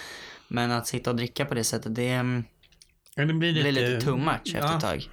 Men 0.47 0.71
att 0.71 0.87
sitta 0.87 1.09
och 1.09 1.15
dricka 1.15 1.45
på 1.45 1.53
det 1.53 1.63
sättet, 1.63 1.95
det 1.95 2.09
mm, 2.09 2.43
Ja, 3.17 3.25
det 3.25 3.33
blir 3.33 3.53
blir 3.53 3.63
lite, 3.63 3.87
lite 3.89 4.05
too 4.05 4.17
much 4.17 4.41
efter 4.45 4.59
ja. 4.59 4.75
ett 4.75 4.81
tag. 4.81 5.09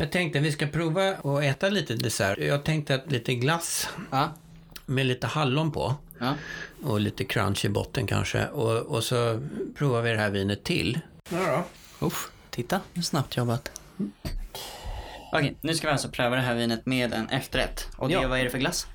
Jag 0.00 0.12
tänkte 0.12 0.38
att 0.38 0.44
vi 0.44 0.52
ska 0.52 0.66
prova 0.66 1.10
att 1.10 1.42
äta 1.42 1.68
lite 1.68 1.94
dessert. 1.94 2.38
Jag 2.38 2.64
tänkte 2.64 2.94
att 2.94 3.12
lite 3.12 3.34
glass 3.34 3.88
Ja. 4.10 4.32
med 4.86 5.06
lite 5.06 5.26
hallon 5.26 5.72
på. 5.72 5.94
ja. 6.18 6.34
Och 6.82 7.00
lite 7.00 7.24
crunch 7.24 7.64
i 7.64 7.68
botten 7.68 8.06
kanske. 8.06 8.46
Och, 8.46 8.76
och 8.96 9.04
så 9.04 9.40
provar 9.78 10.02
vi 10.02 10.10
det 10.10 10.18
här 10.18 10.30
vinet 10.30 10.64
till. 10.64 11.00
Ja 11.30 11.64
då. 12.00 12.06
Uff, 12.06 12.30
titta, 12.50 12.80
snabbt 13.02 13.36
jobbat. 13.36 13.80
Okej, 15.32 15.56
nu 15.60 15.74
ska 15.74 15.86
vi 15.86 15.92
alltså 15.92 16.08
pröva 16.08 16.36
det 16.36 16.42
här 16.42 16.54
vinet 16.54 16.86
med 16.86 17.12
en 17.12 17.28
efterrätt. 17.28 17.88
Och 17.96 18.08
det, 18.08 18.14
Ja. 18.14 18.28
vad 18.28 18.38
är 18.38 18.44
det 18.44 18.50
för 18.50 18.58
glass? 18.58 18.86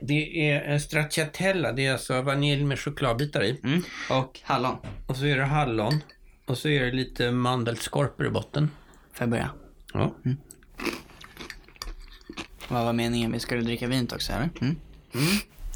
Det 0.00 0.50
är 0.50 0.78
stracciatella. 0.78 1.72
Det 1.72 1.86
är 1.86 1.92
alltså 1.92 2.22
vanilj 2.22 2.64
med 2.64 2.78
chokladbitar 2.80 3.44
i. 3.44 3.60
Mm. 3.64 3.82
Och 4.10 4.40
hallon. 4.42 4.76
Och 5.06 5.16
så 5.16 5.24
är 5.26 5.36
det 5.36 5.44
hallon. 5.44 6.00
Och 6.46 6.58
så 6.58 6.68
är 6.68 6.84
det 6.84 6.92
lite 6.92 7.30
mandelskorpor 7.30 8.26
i 8.26 8.30
botten. 8.30 8.70
Får 9.12 9.22
jag 9.22 9.28
börja? 9.30 9.50
Ja. 9.92 10.14
Vad 12.68 12.84
var 12.84 12.92
meningen? 12.92 13.32
Vi 13.32 13.40
skulle 13.40 13.62
dricka 13.62 13.86
vin 13.86 14.08
också, 14.14 14.32
eller? 14.32 14.50
Mm. 14.60 14.76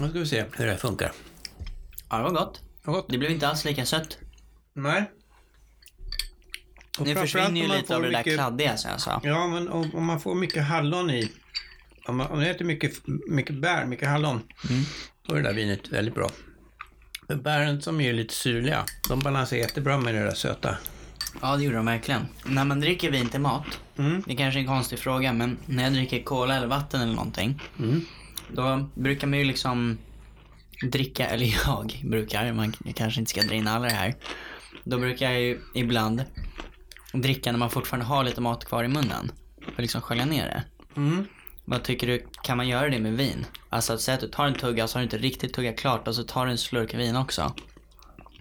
Nu 0.01 0.09
ska 0.11 0.19
vi 0.19 0.27
se 0.27 0.45
hur 0.57 0.65
det 0.65 0.71
här 0.71 0.79
funkar. 0.79 1.13
Ja, 2.11 2.17
det 2.17 2.23
var 2.23 2.31
gott. 2.31 2.61
Vad 2.85 2.95
gott. 2.97 3.07
Det 3.09 3.19
blev 3.19 3.31
inte 3.31 3.49
alls 3.49 3.65
lika 3.65 3.87
sött. 3.87 4.19
Nej. 4.73 5.11
Och 6.99 7.07
framförallt 7.07 7.21
försvinner 7.31 7.61
ju 7.61 7.69
lite 7.69 7.97
av 7.97 8.03
det 8.03 8.11
där 8.11 8.19
mycket- 8.19 8.35
kladdiga 8.35 8.77
som 8.77 8.91
jag 8.91 9.01
sa. 9.01 9.21
Ja, 9.25 9.47
men 9.47 9.69
om, 9.69 9.91
om 9.95 10.05
man 10.05 10.21
får 10.21 10.35
mycket 10.35 10.65
hallon 10.65 11.11
i. 11.11 11.33
Om 12.11 12.17
man, 12.17 12.27
om 12.27 12.39
man 12.39 12.47
äter 12.47 12.65
mycket, 12.65 12.93
mycket 13.29 13.55
bär, 13.57 13.85
mycket 13.87 14.09
hallon. 14.09 14.41
Då 15.29 15.35
är 15.35 15.43
det 15.43 15.49
där 15.49 15.55
vinet 15.55 15.89
väldigt 15.89 16.15
bra. 16.15 16.31
För 17.27 17.35
bären 17.35 17.83
som 17.83 18.01
är 18.01 18.13
lite 18.13 18.35
syrliga, 18.35 18.85
de 19.09 19.21
balanserar 19.21 19.61
jättebra 19.61 19.99
med 19.99 20.15
det 20.15 20.21
där 20.25 20.35
söta. 20.35 20.77
Ja, 21.43 21.57
det 21.57 21.65
gjorde 21.65 21.77
de 21.77 21.87
verkligen. 21.87 22.27
När 22.45 22.65
man 22.65 22.81
dricker 22.81 23.11
vin 23.11 23.29
till 23.29 23.41
mat, 23.41 23.67
Mm. 23.99 24.23
det 24.27 24.33
är 24.33 24.37
kanske 24.37 24.59
är 24.59 24.61
en 24.61 24.67
konstig 24.67 24.99
fråga, 24.99 25.33
men 25.33 25.57
när 25.67 25.83
jag 25.85 25.93
dricker 25.93 26.23
cola 26.23 26.57
eller 26.57 26.67
vatten 26.67 27.01
eller 27.01 27.15
någonting, 27.15 27.63
Mm. 27.79 28.01
Då 28.55 28.89
brukar 28.95 29.27
man 29.27 29.39
ju 29.39 29.45
liksom 29.45 29.99
dricka, 30.91 31.27
eller 31.27 31.47
jag 31.67 31.93
brukar, 32.05 32.53
man 32.53 32.73
kanske 32.95 33.21
inte 33.21 33.31
ska 33.31 33.43
dra 33.43 33.55
in 33.55 33.69
alla 33.69 33.85
det 33.85 33.93
här. 33.95 34.15
Då 34.85 34.99
brukar 34.99 35.31
jag 35.31 35.41
ju 35.41 35.61
ibland 35.75 36.25
dricka 37.13 37.53
när 37.53 37.59
man 37.59 37.71
fortfarande 37.71 38.07
har 38.07 38.25
lite 38.25 38.41
mat 38.41 38.65
kvar 38.65 38.85
i 38.85 38.89
munnen. 38.89 39.33
För 39.65 39.73
att 39.73 39.79
liksom 39.79 40.01
skölja 40.01 40.25
ner 40.25 40.47
det. 40.47 40.65
Vad 41.71 41.83
tycker 41.83 42.07
du, 42.07 42.27
kan 42.43 42.57
man 42.57 42.69
göra 42.69 42.89
det 42.89 42.99
med 42.99 43.17
vin? 43.17 43.47
Alltså 43.69 43.93
att 43.93 44.01
säga 44.01 44.15
att 44.15 44.21
du 44.21 44.29
tar 44.29 44.47
en 44.47 44.55
tugga 44.55 44.89
så 44.89 44.99
har 44.99 45.01
du 45.01 45.05
inte 45.05 45.19
riktigt 45.19 45.53
tuggat 45.55 45.79
klart 45.79 46.09
och 46.09 46.15
så 46.15 46.23
tar 46.23 46.47
du 46.47 46.53
en 46.53 46.59
slurk 46.59 46.95
vin 46.95 47.17
också. 47.17 47.55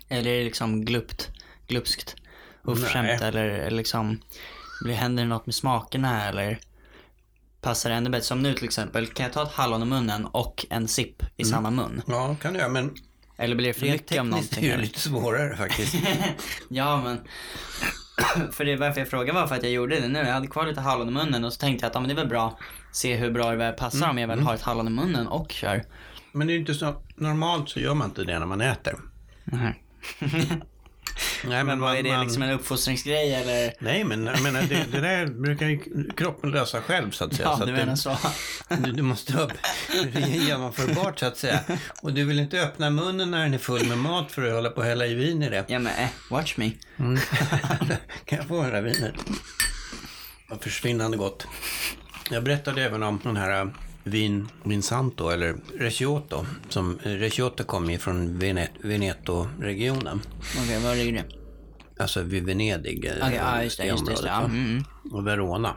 Eller 0.07 0.31
är 0.31 0.37
det 0.37 0.43
liksom 0.43 0.85
gluppt, 0.85 1.29
glupskt, 1.67 2.15
oförskämt 2.63 3.21
eller, 3.21 3.71
liksom, 3.71 4.21
händer 4.95 5.23
det 5.23 5.29
något 5.29 5.45
med 5.45 5.55
smakerna 5.55 6.27
eller? 6.27 6.59
Passar 7.61 7.89
det 7.89 7.95
ännu 7.95 8.09
bättre? 8.09 8.23
Som 8.23 8.41
nu 8.43 8.53
till 8.53 8.65
exempel, 8.65 9.07
kan 9.07 9.23
jag 9.23 9.33
ta 9.33 9.43
ett 9.43 9.53
hallon 9.53 9.81
i 9.81 9.85
munnen 9.85 10.25
och 10.25 10.65
en 10.69 10.87
sipp 10.87 11.23
i 11.37 11.45
samma 11.45 11.69
mun? 11.69 12.01
Ja, 12.07 12.35
kan 12.41 12.53
du 12.53 12.59
göra, 12.59 12.69
men 12.69 12.93
Eller 13.37 13.55
blir 13.55 13.67
det 13.67 13.73
för 13.73 13.85
mycket 13.85 14.19
om 14.19 14.27
är 14.27 14.31
någonting? 14.31 14.63
det 14.63 14.69
eller? 14.71 14.83
lite 14.83 14.99
svårare 14.99 15.57
faktiskt. 15.57 15.95
Ja 16.69 17.01
men. 17.01 17.21
för 18.51 18.65
det 18.65 18.75
varför 18.75 19.01
jag 19.01 19.09
frågade 19.09 19.39
var 19.39 19.47
för 19.47 19.55
att 19.55 19.63
jag 19.63 19.71
gjorde 19.71 19.99
det 19.99 20.07
nu. 20.07 20.19
Jag 20.19 20.33
hade 20.33 20.47
kvar 20.47 20.65
lite 20.65 20.81
hallon 20.81 21.07
i 21.07 21.11
munnen 21.11 21.45
och 21.45 21.53
så 21.53 21.59
tänkte 21.59 21.85
jag 21.85 21.89
att 21.89 21.95
ja, 21.95 21.99
men 21.99 22.07
det 22.07 22.13
är 22.13 22.15
väl 22.15 22.27
bra. 22.27 22.59
Se 22.91 23.15
hur 23.15 23.31
bra 23.31 23.51
det 23.55 23.71
passar 23.71 24.09
om 24.09 24.17
jag 24.17 24.27
väl 24.27 24.39
har 24.39 24.55
ett 24.55 24.61
hallon 24.61 24.87
i 24.87 24.91
munnen 24.91 25.27
och 25.27 25.51
kör. 25.51 25.83
Men 26.31 26.47
det 26.47 26.53
är 26.53 26.57
inte 26.57 26.73
så, 26.73 27.01
normalt 27.15 27.69
så 27.69 27.79
gör 27.79 27.93
man 27.93 28.09
inte 28.09 28.23
det 28.23 28.39
när 28.39 28.45
man 28.45 28.61
äter. 28.61 28.95
Nej. 29.43 29.83
Nej, 31.45 31.63
Men 31.63 31.79
vad 31.79 31.97
är 31.97 32.03
det 32.03 32.11
man- 32.11 32.23
liksom 32.25 32.43
en 32.43 32.49
uppfostringsgrej 32.51 33.33
eller? 33.35 33.73
Nej, 33.79 34.03
men 34.03 34.25
jag 34.25 34.41
menar, 34.41 34.61
det, 34.61 34.85
det 34.91 34.99
där 35.01 35.25
brukar 35.27 35.67
ju 35.67 35.79
kroppen 36.17 36.51
lösa 36.51 36.81
själv 36.81 37.11
så 37.11 37.25
att 37.25 37.33
säga. 37.35 37.47
Ja, 37.49 37.57
så 37.57 37.65
du 37.65 37.71
menar 37.71 37.85
det, 37.85 37.97
så. 37.97 38.17
du, 38.69 38.91
du 38.91 39.01
måste 39.01 39.37
upp, 39.37 39.51
det 40.13 40.19
är 40.21 40.27
genomförbart 40.27 41.19
så 41.19 41.25
att 41.25 41.37
säga. 41.37 41.59
Och 42.01 42.13
du 42.13 42.25
vill 42.25 42.39
inte 42.39 42.61
öppna 42.61 42.89
munnen 42.89 43.31
när 43.31 43.43
den 43.43 43.53
är 43.53 43.57
full 43.57 43.87
med 43.87 43.97
mat 43.97 44.31
för 44.31 44.47
att 44.47 44.53
hålla 44.53 44.69
på 44.69 44.77
och 44.81 44.87
hälla 44.87 45.05
i 45.05 45.13
vin 45.13 45.43
i 45.43 45.49
det. 45.49 45.65
Ja 45.67 45.79
men 45.79 45.93
eh, 46.03 46.09
watch 46.29 46.57
me. 46.57 46.71
kan 48.25 48.37
jag 48.37 48.47
få 48.47 48.63
det 48.63 48.71
där 48.71 48.81
vinet? 48.81 49.15
Vad 50.49 50.61
försvinnande 50.63 51.17
gott. 51.17 51.47
Jag 52.31 52.43
berättade 52.43 52.83
även 52.83 53.03
om 53.03 53.19
den 53.23 53.37
här 53.37 53.61
äh, 53.61 53.67
vin, 54.03 54.49
Vinsanto, 54.63 55.29
eller 55.29 55.55
Recioto. 55.77 56.45
Som, 56.69 56.99
eh, 57.03 57.09
Recioto 57.11 57.63
kom 57.63 57.89
ifrån 57.89 58.39
Venet, 58.39 58.71
Veneto-regionen. 58.81 60.21
Okej, 60.63 60.79
var 60.79 60.95
ligger 60.95 61.13
det? 61.13 61.25
Alltså 62.03 62.21
vid 62.21 62.43
Venedig. 62.45 63.05
eh, 63.05 63.13
Okej, 63.21 63.35
ja 63.35 63.63
just 63.63 63.77
det, 63.77 63.85
just 63.85 64.05
det. 64.05 64.11
Just 64.11 64.23
det. 64.23 64.29
Ja, 64.29 64.39
mm, 64.39 64.65
mm. 64.65 64.83
och 65.11 65.27
Verona. 65.27 65.75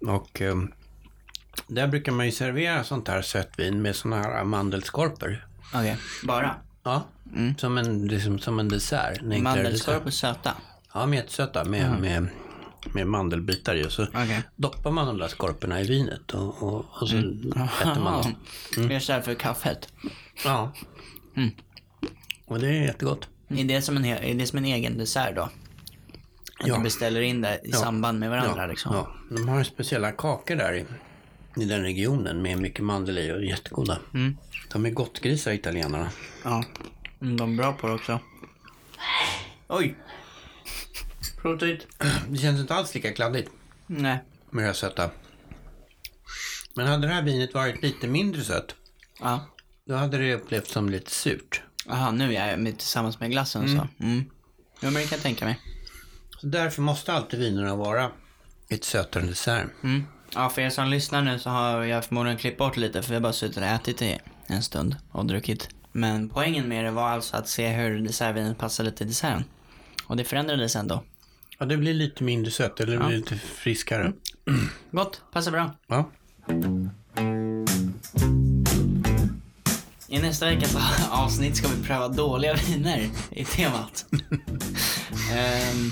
och 0.06 0.40
eh, 0.40 0.56
där 1.66 1.88
brukar 1.88 2.12
man 2.12 2.26
ju 2.26 2.32
servera 2.32 2.84
sånt 2.84 3.08
här 3.08 3.22
sött 3.22 3.50
vin 3.56 3.82
med 3.82 3.96
såna 3.96 4.16
här 4.22 4.44
mandelskorpor. 4.44 5.46
Okej, 5.74 5.96
bara? 6.22 6.54
Ja, 6.82 7.06
som, 7.58 7.78
en, 7.78 8.06
liksom, 8.06 8.38
som 8.38 8.58
en 8.58 8.68
dessert. 8.68 9.22
en 9.22 9.32
enklare 9.32 9.56
Mandelskorp 9.56 10.04
dessert. 10.04 10.06
och 10.06 10.12
söta? 10.14 10.54
Ja, 10.94 11.00
de 11.00 11.12
är 11.12 11.16
jättesöta 11.16 11.64
med, 11.64 12.00
med, 12.92 13.06
mandelbitar. 13.06 13.86
Och 13.86 13.92
så 13.92 14.02
Okej. 14.02 14.42
doppar 14.56 14.90
man 14.90 15.06
de 15.06 15.18
där 15.18 15.28
skorporna 15.28 15.80
i 15.80 15.84
vinet 15.84 16.34
och, 16.34 16.62
och, 16.62 16.84
och 17.00 17.08
så 17.08 17.16
äter 17.16 18.00
man 18.00 18.22
dem. 18.22 18.34
Mm. 18.76 18.90
Just 18.90 19.06
därför 19.06 19.34
kaffet. 19.34 19.92
Ja. 20.44 20.72
Och 22.46 22.60
det 22.60 22.68
är 22.68 22.82
jättegott. 22.82 23.28
Är 23.48 23.64
det 23.64 23.82
som 23.82 23.96
en, 23.96 24.04
är 24.04 24.34
det 24.34 24.46
som 24.46 24.58
en 24.58 24.64
egen 24.64 24.98
dessert 24.98 25.36
då? 25.36 25.42
Att 25.42 26.66
Ja. 26.66 26.76
du 26.76 26.82
beställer 26.82 27.20
in 27.20 27.40
det 27.40 27.60
i 27.64 27.72
samband 27.72 28.18
med 28.18 28.30
varandra 28.30 28.62
ja, 28.62 28.66
liksom? 28.66 28.94
ja. 28.94 29.14
De 29.30 29.48
har 29.48 29.64
speciella 29.64 30.12
kakor 30.12 30.56
där 30.56 30.72
i, 30.74 30.84
i 31.62 31.64
den 31.64 31.82
regionen 31.82 32.42
med 32.42 32.58
mycket 32.58 32.84
mandel 32.84 33.18
i 33.18 33.32
och 33.32 33.44
jättegoda. 33.44 33.98
Mm. 34.14 34.36
De 34.72 34.86
är 34.86 34.90
gottgrisar 34.90 35.52
italienarna. 35.52 36.08
Ja. 36.44 36.64
Mm, 37.20 37.36
de 37.36 37.52
är 37.52 37.56
bra 37.56 37.72
på 37.72 37.86
det 37.86 37.92
också. 37.92 38.20
Oj! 39.68 39.96
Prototyp. 41.44 41.80
Det 42.28 42.38
känns 42.38 42.60
inte 42.60 42.74
alls 42.74 42.94
lika 42.94 43.12
kladdigt 43.12 43.50
Nej. 43.86 44.18
med 44.50 44.64
det 44.64 44.74
söta. 44.74 45.10
Men 46.74 46.86
hade 46.86 47.06
det 47.06 47.12
här 47.14 47.22
vinet 47.22 47.54
varit 47.54 47.82
lite 47.82 48.06
mindre 48.08 48.42
sött, 48.42 48.74
Ja. 49.20 49.40
då 49.86 49.94
hade 49.94 50.18
det 50.18 50.34
upplevts 50.34 50.72
som 50.72 50.88
lite 50.88 51.10
surt. 51.10 51.62
Jaha, 51.86 52.10
nu 52.10 52.34
är 52.34 52.50
jag 52.50 52.58
med, 52.58 52.78
tillsammans 52.78 53.20
med 53.20 53.30
glassen 53.30 53.68
så. 53.68 54.04
Mm. 54.04 54.24
Ja, 54.80 54.90
men 54.90 54.94
det 54.94 55.02
kan 55.02 55.16
jag 55.16 55.22
tänka 55.22 55.44
mig. 55.44 55.60
Så 56.40 56.46
därför 56.46 56.82
måste 56.82 57.12
alltid 57.12 57.40
vinerna 57.40 57.74
vara 57.76 58.10
lite 58.70 58.86
sötare 58.86 59.24
dessert. 59.24 59.66
Mm. 59.82 60.04
Ja, 60.34 60.50
för 60.50 60.62
er 60.62 60.70
som 60.70 60.88
lyssnar 60.88 61.22
nu 61.22 61.38
så 61.38 61.50
har 61.50 61.82
jag 61.84 62.04
förmodligen 62.04 62.38
klippt 62.38 62.58
bort 62.58 62.76
lite 62.76 63.02
för 63.02 63.08
vi 63.08 63.14
har 63.14 63.22
bara 63.22 63.32
suttit 63.32 63.56
och 63.56 63.62
ätit 63.62 64.02
i 64.02 64.18
en 64.46 64.62
stund 64.62 64.96
och 65.10 65.26
druckit. 65.26 65.68
Men 65.92 66.28
poängen 66.28 66.68
med 66.68 66.84
det 66.84 66.90
var 66.90 67.08
alltså 67.08 67.36
att 67.36 67.48
se 67.48 67.68
hur 67.68 68.00
dessertvinet 68.00 68.58
passade 68.58 68.92
till 68.92 69.06
desserten. 69.06 69.44
Och 70.06 70.16
det 70.16 70.24
förändrades 70.24 70.76
ändå. 70.76 71.04
Ja, 71.58 71.66
det 71.66 71.76
blir 71.76 71.94
lite 71.94 72.24
mindre 72.24 72.50
sött, 72.50 72.80
eller 72.80 72.98
det 72.98 73.06
blir 73.06 73.16
lite 73.16 73.36
friskare. 73.36 74.12
Gott, 74.90 75.20
passar 75.32 75.50
bra. 75.50 75.70
Ja. 75.86 76.10
I 80.08 80.18
nästa 80.18 80.46
veckas 80.46 80.76
avsnitt 81.10 81.56
ska 81.56 81.68
vi 81.68 81.86
pröva 81.86 82.08
dåliga 82.08 82.54
viner 82.54 83.08
i 83.30 83.44
temat. 83.44 84.06
Ehm, 85.32 85.90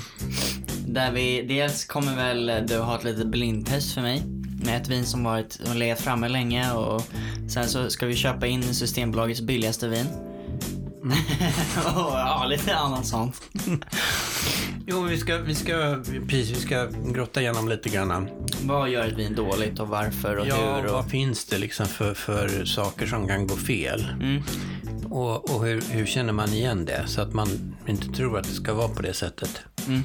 där 0.87 1.11
vi 1.11 1.41
dels 1.41 1.85
kommer 1.85 2.15
väl 2.15 2.67
du 2.67 2.79
ha 2.79 2.97
ett 2.97 3.03
litet 3.03 3.27
blindtest 3.27 3.93
för 3.93 4.01
mig 4.01 4.23
med 4.65 4.81
ett 4.81 4.87
vin 4.87 5.05
som 5.05 5.23
varit 5.23 5.59
och 5.69 5.75
legat 5.75 6.01
framme 6.01 6.29
länge 6.29 6.71
och 6.71 7.01
sen 7.49 7.69
så 7.69 7.89
ska 7.89 8.05
vi 8.05 8.15
köpa 8.15 8.47
in 8.47 8.63
Systembolagets 8.63 9.41
billigaste 9.41 9.87
vin. 9.87 10.05
och 11.95 12.13
ja, 12.13 12.45
lite 12.49 12.75
annat 12.75 13.05
sånt. 13.05 13.41
Jo, 14.85 15.01
vi 15.01 15.17
ska, 15.17 15.37
vi 15.37 15.55
ska, 15.55 16.03
precis, 16.27 16.49
vi 16.49 16.61
ska 16.61 16.87
grotta 17.13 17.41
igenom 17.41 17.69
lite 17.69 17.89
grann. 17.89 18.29
Vad 18.63 18.89
gör 18.89 19.07
ett 19.07 19.17
vin 19.17 19.35
dåligt 19.35 19.79
och 19.79 19.87
varför 19.87 20.35
och 20.35 20.47
Ja, 20.47 20.75
hur? 20.77 20.85
Och... 20.85 20.91
vad 20.91 21.09
finns 21.09 21.45
det 21.45 21.57
liksom 21.57 21.85
för, 21.85 22.13
för 22.13 22.65
saker 22.65 23.05
som 23.05 23.27
kan 23.27 23.47
gå 23.47 23.55
fel? 23.55 24.07
Mm. 24.21 24.43
Och, 25.09 25.55
och 25.55 25.65
hur, 25.65 25.81
hur 25.89 26.05
känner 26.05 26.33
man 26.33 26.49
igen 26.49 26.85
det? 26.85 27.03
Så 27.07 27.21
att 27.21 27.33
man 27.33 27.75
inte 27.87 28.07
tror 28.07 28.37
att 28.37 28.43
det 28.43 28.53
ska 28.53 28.73
vara 28.73 28.87
på 28.87 29.01
det 29.01 29.13
sättet. 29.13 29.61
Mm. 29.87 30.01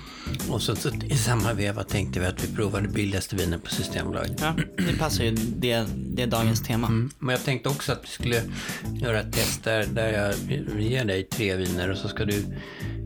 Och 0.51 0.62
så, 0.62 0.77
så 0.77 0.88
i 0.88 1.17
samma 1.17 1.53
veva 1.53 1.83
tänkte 1.83 2.21
vi 2.21 2.27
att 2.27 2.45
vi 2.45 2.57
provade 2.57 2.88
billigaste 2.88 3.37
vinen 3.37 3.61
på 3.61 3.71
Systembolaget. 3.71 4.41
Ja, 4.41 4.55
det 4.77 4.99
passar 4.99 5.25
ju. 5.25 5.31
Det, 5.31 5.87
det 5.95 6.23
är 6.23 6.27
dagens 6.27 6.62
tema. 6.62 6.87
Mm. 6.87 7.11
Men 7.19 7.33
jag 7.33 7.45
tänkte 7.45 7.69
också 7.69 7.93
att 7.93 8.05
vi 8.05 8.09
skulle 8.09 8.43
göra 8.95 9.21
ett 9.21 9.33
test 9.33 9.64
där, 9.64 9.87
där 9.87 10.12
jag 10.12 10.35
ger 10.81 11.05
dig 11.05 11.25
tre 11.25 11.57
viner 11.57 11.91
och 11.91 11.99
så 11.99 12.09
ska 12.09 12.25
du 12.25 12.45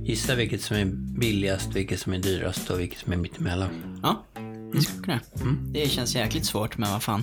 Gissa 0.04 0.34
vilket 0.34 0.62
som 0.62 0.76
är 0.76 0.84
billigast, 1.18 1.76
vilket 1.76 2.00
som 2.00 2.12
är 2.12 2.18
dyrast 2.18 2.70
och 2.70 2.80
vilket 2.80 2.98
som 2.98 3.12
är 3.12 3.16
mittemellan. 3.16 4.00
Ja, 4.02 4.24
vi 4.72 4.82
skulle 4.82 5.02
kunna. 5.02 5.20
Mm. 5.40 5.72
Det 5.72 5.88
känns 5.88 6.14
jäkligt 6.14 6.46
svårt, 6.46 6.78
men 6.78 6.90
vad 6.90 7.02
fan. 7.02 7.22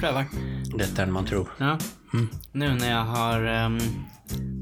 Prövar. 0.00 0.26
Lättare 0.78 1.06
än 1.06 1.12
man 1.12 1.26
tror. 1.26 1.48
Ja. 1.58 1.78
Mm. 2.14 2.28
Nu 2.52 2.74
när 2.74 2.90
jag 2.90 3.04
har 3.04 3.64
um, 3.64 3.80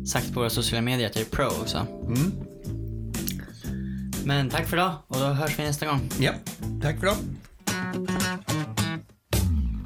sagt 0.07 0.35
på 0.35 0.41
våra 0.41 0.51
sociala 0.51 0.83
medier 0.83 1.07
att 1.07 1.17
jag 1.17 1.27
är 1.27 1.31
pro 1.31 1.47
också. 1.47 1.87
Mm. 2.07 2.33
Men 4.25 4.51
tack 4.51 4.69
för 4.69 4.77
idag 4.77 4.93
och 5.07 5.17
då 5.21 5.27
hörs 5.27 5.59
vi 5.59 5.63
nästa 5.63 5.87
gång. 5.87 6.01
Ja, 6.21 6.33
tack 6.83 7.01
för 7.01 7.07
idag. 7.07 7.17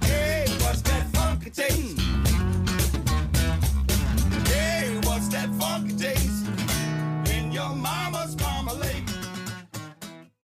Hey, 0.03 0.47